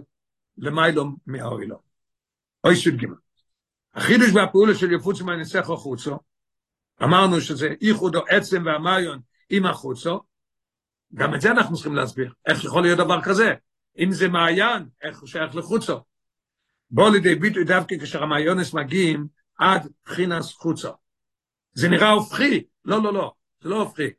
[0.58, 1.80] למיילום מהאוילום.
[2.64, 3.16] אוי סוד גימל.
[3.94, 6.20] החידוש והפעולה של יפוץ מהניסח החוצו,
[7.04, 10.22] אמרנו שזה איחוד או עצם והמיון עם החוצו,
[11.14, 12.34] גם את זה אנחנו צריכים להסביר.
[12.48, 13.54] איך יכול להיות דבר כזה?
[13.98, 16.04] אם זה מעיין, איך הוא שייך לחוצו?
[16.92, 19.28] בוא לידי ביטוי דווקא כאשר המעיונס מגיעים
[19.60, 20.90] עד חינס חוצו.
[21.74, 22.64] זה נראה הופכי.
[22.86, 24.10] לא, לא, לא, זה לא הופכי.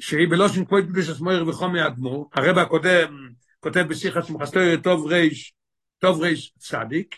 [0.00, 3.28] שהיא בלושן כמו התקדוש עצמויר וחומי אדמו, הרב הקודם
[3.60, 5.54] כותב בשיחה שמחסתו טוב ריש,
[5.98, 7.16] טוב ריש צדיק,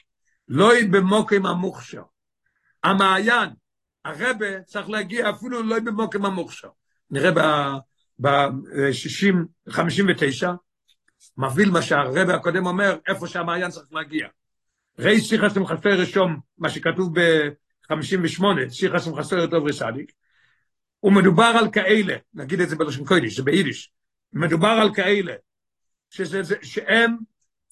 [0.49, 2.03] לא היא במוקם המוכשר.
[2.84, 3.51] המעיין,
[4.05, 6.68] הרבה צריך להגיע אפילו לא במוקם המוכשר.
[7.11, 7.31] נראה
[8.21, 9.35] ב-60,
[9.71, 10.53] 59,
[11.37, 14.29] מביא מה שהרבה הקודם אומר, איפה שהמעיין צריך להגיע.
[14.99, 20.13] ראי שיחה שאתם חסר רשום, מה שכתוב ב-58, שיחה שאתם חסר טוב רסדיק,
[21.03, 23.93] ומדובר על כאלה, נגיד את זה בלשון קוידיש, זה ביידיש,
[24.33, 25.35] מדובר על כאלה,
[26.11, 27.17] שזה, זה, שהם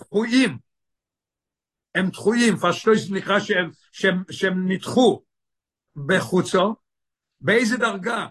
[0.00, 0.58] דחויים,
[1.94, 5.22] הם דחויים, פשטויס נקרא שהם, שהם, שהם נדחו
[6.06, 6.74] בחוצו,
[7.40, 8.26] באיזה דרגה?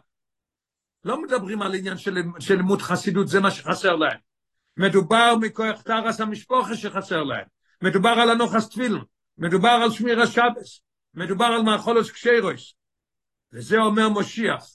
[1.07, 4.17] לא מדברים על עניין של, של לימוד חסידות, זה מה שחסר להם.
[4.77, 7.45] מדובר מכוח תרס המשפוחה שחסר להם.
[7.83, 8.99] מדובר על הנוחס תפילן,
[9.37, 10.81] מדובר על שמיר השבס,
[11.13, 12.73] מדובר על מאכולוס קשיירויס.
[13.53, 14.65] וזה אומר מושיח.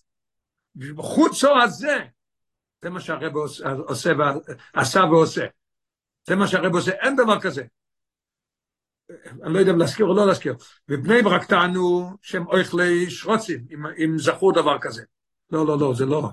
[0.76, 1.98] בחוצו הזה,
[2.82, 4.14] זה מה שהרב עושה,
[4.74, 5.46] עשה ועושה.
[6.26, 7.64] זה מה שהרב עושה, אין דבר כזה.
[9.42, 10.54] אני לא יודע אם להזכיר או לא להזכיר.
[10.88, 15.02] ובני ברק טענו שהם אוכלי שרוצים, אם, אם זכו דבר כזה.
[15.52, 16.30] לא, לא, לא, זה לא.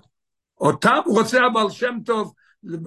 [0.57, 2.33] אותם רוצה הבעל שם טוב,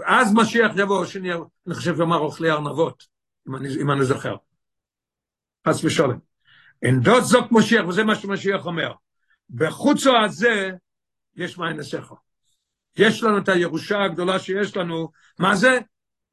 [0.07, 1.31] אז משיח יבוא, שאני
[1.75, 3.07] חושב שאומר אוכלי ארנבות,
[3.49, 4.37] אם אני, אם אני זוכר.
[5.69, 6.19] חס ושלום.
[6.83, 8.93] אין דוד זוק משיח, וזה מה שמשיח אומר.
[9.51, 10.71] בחוצו הזה
[11.37, 12.17] יש מים לסכו.
[12.97, 15.79] יש לנו את הירושה הגדולה שיש לנו, מה זה?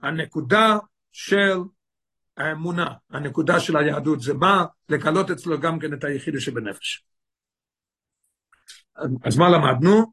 [0.02, 0.78] הנקודה
[1.12, 1.58] של
[2.38, 7.04] האמונה, הנקודה של היהדות, זה בא לגלות אצלו גם כן את היחידה שבנפש.
[9.24, 10.12] אז מה למדנו?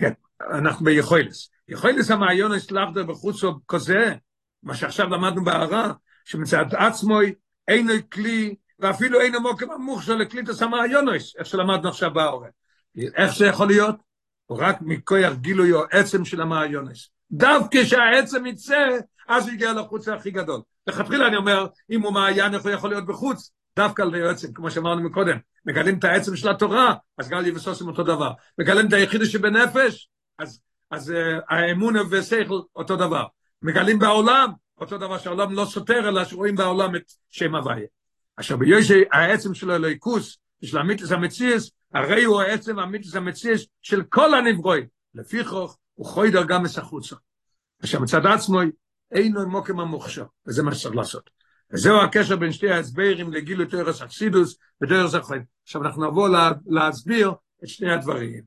[0.00, 1.50] כן, אנחנו ביכולס.
[1.68, 4.14] יכולס המעיונס לאחדר בחוצו כזה,
[4.62, 5.92] מה שעכשיו למדנו בהערה,
[6.24, 7.18] שמצד עצמו
[7.68, 12.48] אינו כלי, ואפילו אינו מוקם המוכשר לקליטס המעיונס, איך שלמדנו עכשיו בהערה.
[13.16, 13.96] איך זה יכול להיות?
[14.50, 17.10] רק מכוח גילוי או עצם של המעיונס.
[17.32, 18.88] דווקא שהעצם יצא,
[19.28, 20.60] אז הוא יגיע לחוץ הכי גדול.
[20.86, 23.50] לכתחילה אני אומר, אם הוא מעיין, איך הוא יכול להיות בחוץ?
[23.76, 25.36] דווקא על העצם, כמו שאמרנו מקודם.
[25.66, 28.32] מגלים את העצם של התורה, אז גל יבסוסים אותו דבר.
[28.58, 30.08] מגלים את היחידה שבנפש,
[30.38, 30.60] אז,
[30.90, 31.14] אז uh,
[31.48, 33.24] האמון ושכל אותו דבר.
[33.62, 34.50] מגלים בעולם,
[34.80, 37.86] אותו דבר שהעולם לא סותר, אלא שרואים בעולם את שם הוויה.
[38.36, 44.34] עכשיו ביושי העצם שלו אלוהיקוס, של המיתוס המציאס, הרי הוא העצם המיתוס המציאס של כל
[44.34, 44.86] הנברואים.
[45.14, 47.16] לפיכוך, הוא חוידר גם מסחוצה.
[47.82, 48.60] עכשיו מצד עצמו,
[49.12, 51.30] אינו מוקם המוכשר, וזה מה שצריך לעשות.
[51.72, 55.42] וזהו הקשר בין שתי ההסברים לגילו תורס אקסידוס ותורס החיים.
[55.62, 57.32] עכשיו אנחנו נבוא לה, להסביר
[57.64, 58.42] את שני הדברים.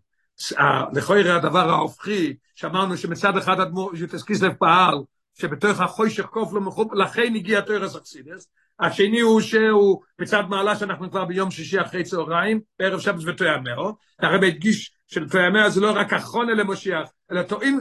[0.94, 4.96] לכוי הדבר ההופכי, שאמרנו שמצד אחד אדמו"ר יוטס קיסלב פעל,
[5.34, 8.48] שבתוך החוישך קוף לו מחוב, לכן הגיע תורס אקסידוס.
[8.80, 13.96] השני הוא שהוא מצד מעלה שאנחנו כבר ביום שישי אחרי צהריים, בערב שבס ותויאמרו.
[14.20, 17.80] הרב הדגיש שלתויאמרו זה לא רק אחרונה למשיח, אלא תואמים,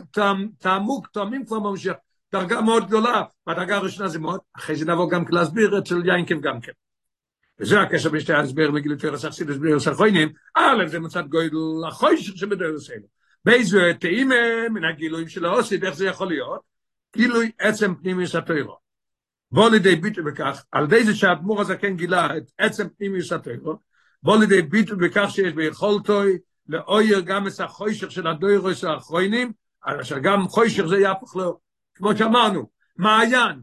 [0.58, 1.96] תעמוק, תואמים כבר במשיח.
[2.32, 6.40] דרגה מאוד גדולה, והדרגה הראשונה זה מאוד, אחרי זה נבוא גם להסביר את של יינקב
[6.40, 6.72] גם כן.
[7.60, 11.56] וזה הקשר בין שתי ההסבר מגיל יותר עשי להסביר את החוינים, א' זה מצד גודל
[11.88, 13.06] החוישך שבדרך אלו.
[13.44, 16.60] באיזה תאימה מן הגילויים של האוסית, איך זה יכול להיות?
[17.16, 18.76] גילוי עצם פנימי סטוירו.
[19.50, 23.74] בוא לידי ביטוי בכך, על ידי זה שהאדמו"ר הזקן גילה את עצם פנימי סטוירו,
[24.22, 29.52] בוא לידי ביטוי בכך שיש ביכולתוי לאויר גם את החוישך של הדוירוס האחרונים,
[29.82, 31.58] אשר גם חוישך זה יהפוך לו
[31.94, 33.60] כמו שאמרנו, מעיין,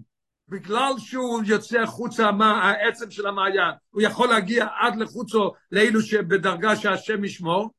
[0.50, 6.76] בגלל שהוא יוצא חוצה מה העצם של המעיין, הוא יכול להגיע עד לחוצו לאלו שבדרגה
[6.76, 7.70] שהשם ישמור,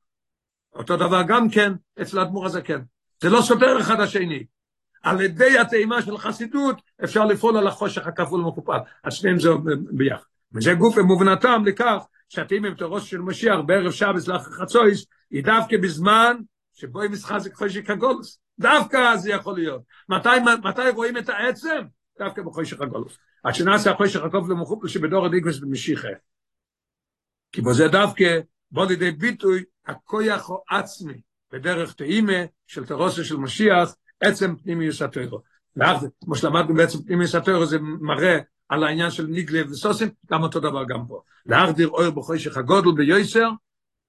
[0.74, 1.72] אותו דבר גם כן
[2.02, 2.80] אצל האדמו"ר הזקן.
[3.22, 4.44] זה לא סותר אחד השני.
[5.02, 8.78] על ידי הטעימה של חסידות אפשר לפעול על החושך הכפול ומקופל.
[9.04, 9.48] אז שניהם זה
[9.92, 10.24] ביחד.
[10.54, 15.76] וזה גוף אמובנתם לכך שאתם עם תורוס של משיח בערב שבס לאחר חצויס, היא דווקא
[15.76, 16.36] בזמן
[16.74, 18.39] שבו היא מסחזק חושך הגולוס.
[18.60, 19.82] דווקא זה יכול להיות.
[20.08, 20.28] מתי,
[20.64, 21.78] מתי רואים את העצם?
[22.18, 23.18] דווקא בחושך הגולוס.
[23.42, 26.08] עד שנעשה החושך הקוף למחופל שבדור הדיקווס במשיחה.
[27.52, 28.40] כי בו זה דווקא
[28.70, 31.20] בוא לידי ביטוי הכויח או עצמי
[31.52, 32.32] בדרך טעימה
[32.66, 35.40] של תרוסה של משיח, עצם פנימי יסתרו.
[35.76, 38.38] ואז, כמו שלמדנו בעצם פנימי יסתרו, זה מראה
[38.68, 41.22] על העניין של ניגלה וסוסים, גם אותו דבר גם פה.
[41.46, 43.48] להחדיר אור בחוישך הגודל ביועסר,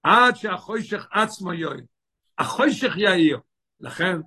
[0.03, 1.83] עד שהחוישך עצמו יועיל.
[2.37, 3.39] החוישך יאיר.
[3.79, 4.19] לכן,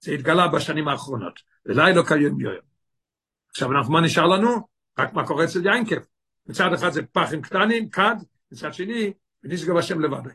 [0.00, 1.40] זה התגלה בשנים האחרונות.
[1.66, 2.60] ולי לא קיים יועיל.
[3.50, 4.68] עכשיו, אנחנו, מה נשאר לנו?
[4.98, 5.96] רק מה קורה אצל יינקב.
[6.46, 8.16] מצד אחד זה פחים קטנים, כד,
[8.52, 9.12] מצד שני,
[9.44, 10.30] ונשגב השם לבד.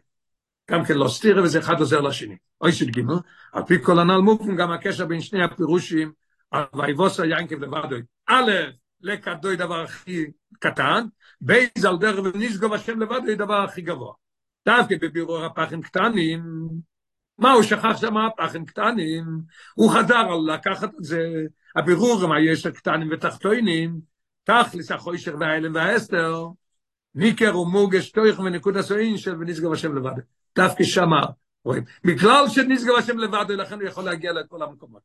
[0.72, 2.38] גם כן לא סתירה, וזה אחד עוזר לשני.
[2.62, 3.14] אוי של גימל,
[3.54, 6.12] על פי כל הנ"ל מופן, גם הקשר בין שני הפירושים,
[6.76, 8.02] ויבוסה יינקב לבדוי.
[8.30, 8.52] א',
[9.02, 10.26] לקדוי דבר הכי
[10.60, 11.06] קטן,
[11.42, 14.14] בייז על דרך ונשגב השם לבדוי דבר הכי גבוה.
[14.66, 16.44] דווקא בבירור הפחים קטנים,
[17.38, 19.26] מה הוא שכח שם הפחים קטנים?
[19.76, 24.00] הוא חזר על לקחת את זה, הבירור מה יש הקטנים ותחתוינים,
[24.44, 26.48] תכלס החוישר והאלם והאסתר,
[27.16, 30.22] ניקר ומורגש תויך ונקוד הסוין של ונשגב השם לבד.
[30.56, 31.22] דווקא שמה
[31.66, 31.84] רואים.
[32.04, 35.02] בגלל שנשגב השם לבד, לכן הוא יכול להגיע לכל המקומות.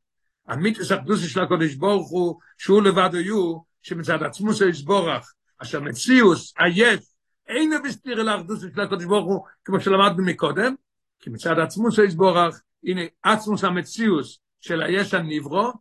[0.49, 6.55] המיתוס הקדוסי של הקודש ברוך הוא, שהוא לבד היו, שמצד עצמו זה יסבורך, אשר מציאוס,
[6.59, 7.01] היש,
[7.49, 10.75] אינו בסתיר אל האחדוס של הקודש ברוך הוא, כמו שלמדנו מקודם,
[11.21, 15.73] כי מצד עצמו זה יסבורך, הנה עצמוס המציאוס של היש הנברו,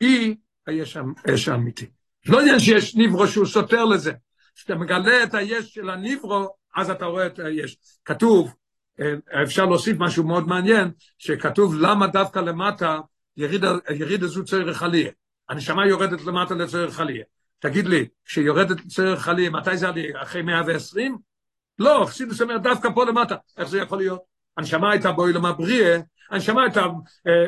[0.00, 0.36] היא
[0.66, 1.86] היש האמיתי.
[2.26, 4.12] לא עניין שיש נברו שהוא סותר לזה,
[4.54, 7.78] כשאתה מגלה את היש של הניברו, אז אתה רואה את היש.
[8.04, 8.54] כתוב,
[9.42, 13.00] אפשר להוסיף משהו מאוד מעניין, שכתוב למה דווקא למטה
[13.36, 15.10] יריד, יריד הזו צורך עליה.
[15.48, 17.24] הנשמה יורדת למטה לצורך עליה.
[17.58, 20.22] תגיד לי, כשיורדת לצורך עליה, מתי זה עליה?
[20.22, 21.18] אחרי 120?
[21.78, 23.36] לא, חסידוס אומר דווקא פה למטה.
[23.56, 24.31] איך זה יכול להיות?
[24.56, 25.98] הנשמה הייתה באוילם הבריאה,
[26.30, 26.86] הנשמה הייתה,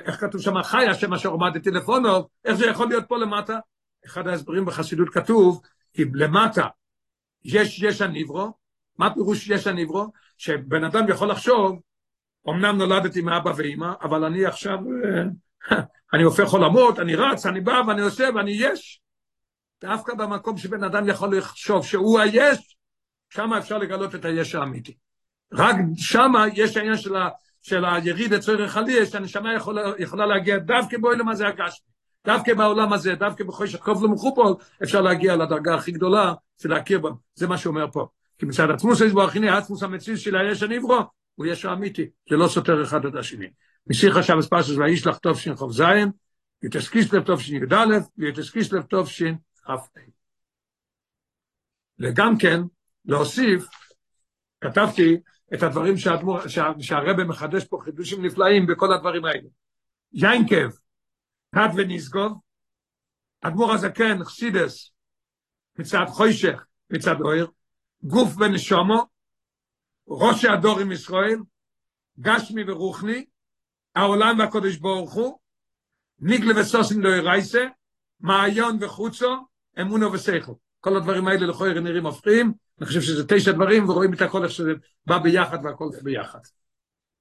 [0.07, 3.59] איך כתוב שם, חיה, שם אשר עומדת טלפונוב, איך זה יכול להיות פה למטה?
[4.07, 6.67] אחד ההסברים בחסידות כתוב, כי למטה
[7.45, 8.53] יש יש הניברו,
[8.99, 10.13] מה פירוש יש הניברו?
[10.39, 11.81] שבן אדם יכול לחשוב,
[12.49, 14.79] אמנם נולדתי מאבא ואימא, אבל אני עכשיו,
[16.15, 19.01] אני הופך עולמות, אני רץ, אני בא ואני עושה ואני יש.
[19.81, 22.77] דווקא במקום שבן אדם יכול לחשוב שהוא היש,
[23.29, 24.97] שם אפשר לגלות את היש האמיתי.
[25.55, 27.29] רק שם יש העניין של, ה,
[27.63, 31.95] של היריד הצורך עלי, שהנשמה יכולה, יכולה להגיע דווקא בו למה זה הגשמי.
[32.27, 36.35] דווקא בעולם הזה, דווקא בחושך קוב למחופול, אפשר להגיע לדרגה הכי גדולה
[36.65, 37.11] ולהכיר בה.
[37.35, 38.07] זה מה שאומר פה.
[38.39, 41.01] כי מצד עצמוס יסבורך, הנה עצמוס המציז של היש הנברו,
[41.35, 43.47] הוא יש האמיתי, זה לא סותר אחד את השני.
[43.87, 46.11] משיחה שם ספסוס וישלח טוב שין חוב זין,
[46.63, 49.75] יתסקיס לב טוב שין י"א, ויתסקיס לב טוב שין כ"ה.
[51.99, 52.61] וגם כן,
[53.05, 53.67] להוסיף,
[54.61, 55.17] כתבתי
[55.55, 55.95] את הדברים
[56.78, 59.49] שהרבא מחדש פה חידושים נפלאים בכל הדברים האלה.
[60.12, 60.76] יינקב,
[61.55, 62.40] כד ונסגוב,
[63.40, 64.90] אדמו"ר הזקן, חסידס,
[65.78, 67.47] מצד חוישך, מצד אויר,
[68.03, 69.07] גוף ונשומו,
[70.09, 71.38] ראש הדור עם ישראל,
[72.20, 73.24] גשמי ורוחני,
[73.95, 75.38] העולם והקודש ברוך הוא,
[76.18, 77.64] ניגלה וסוסים לא ירייסה,
[78.20, 79.47] מעיון וחוצו,
[79.80, 80.53] אמונו ושכל.
[80.80, 84.53] כל הדברים האלה לכוי נראים הופכים, אני חושב שזה תשע דברים, ורואים את הכל איך
[84.53, 84.72] שזה
[85.07, 86.39] בא ביחד והכל ביחד.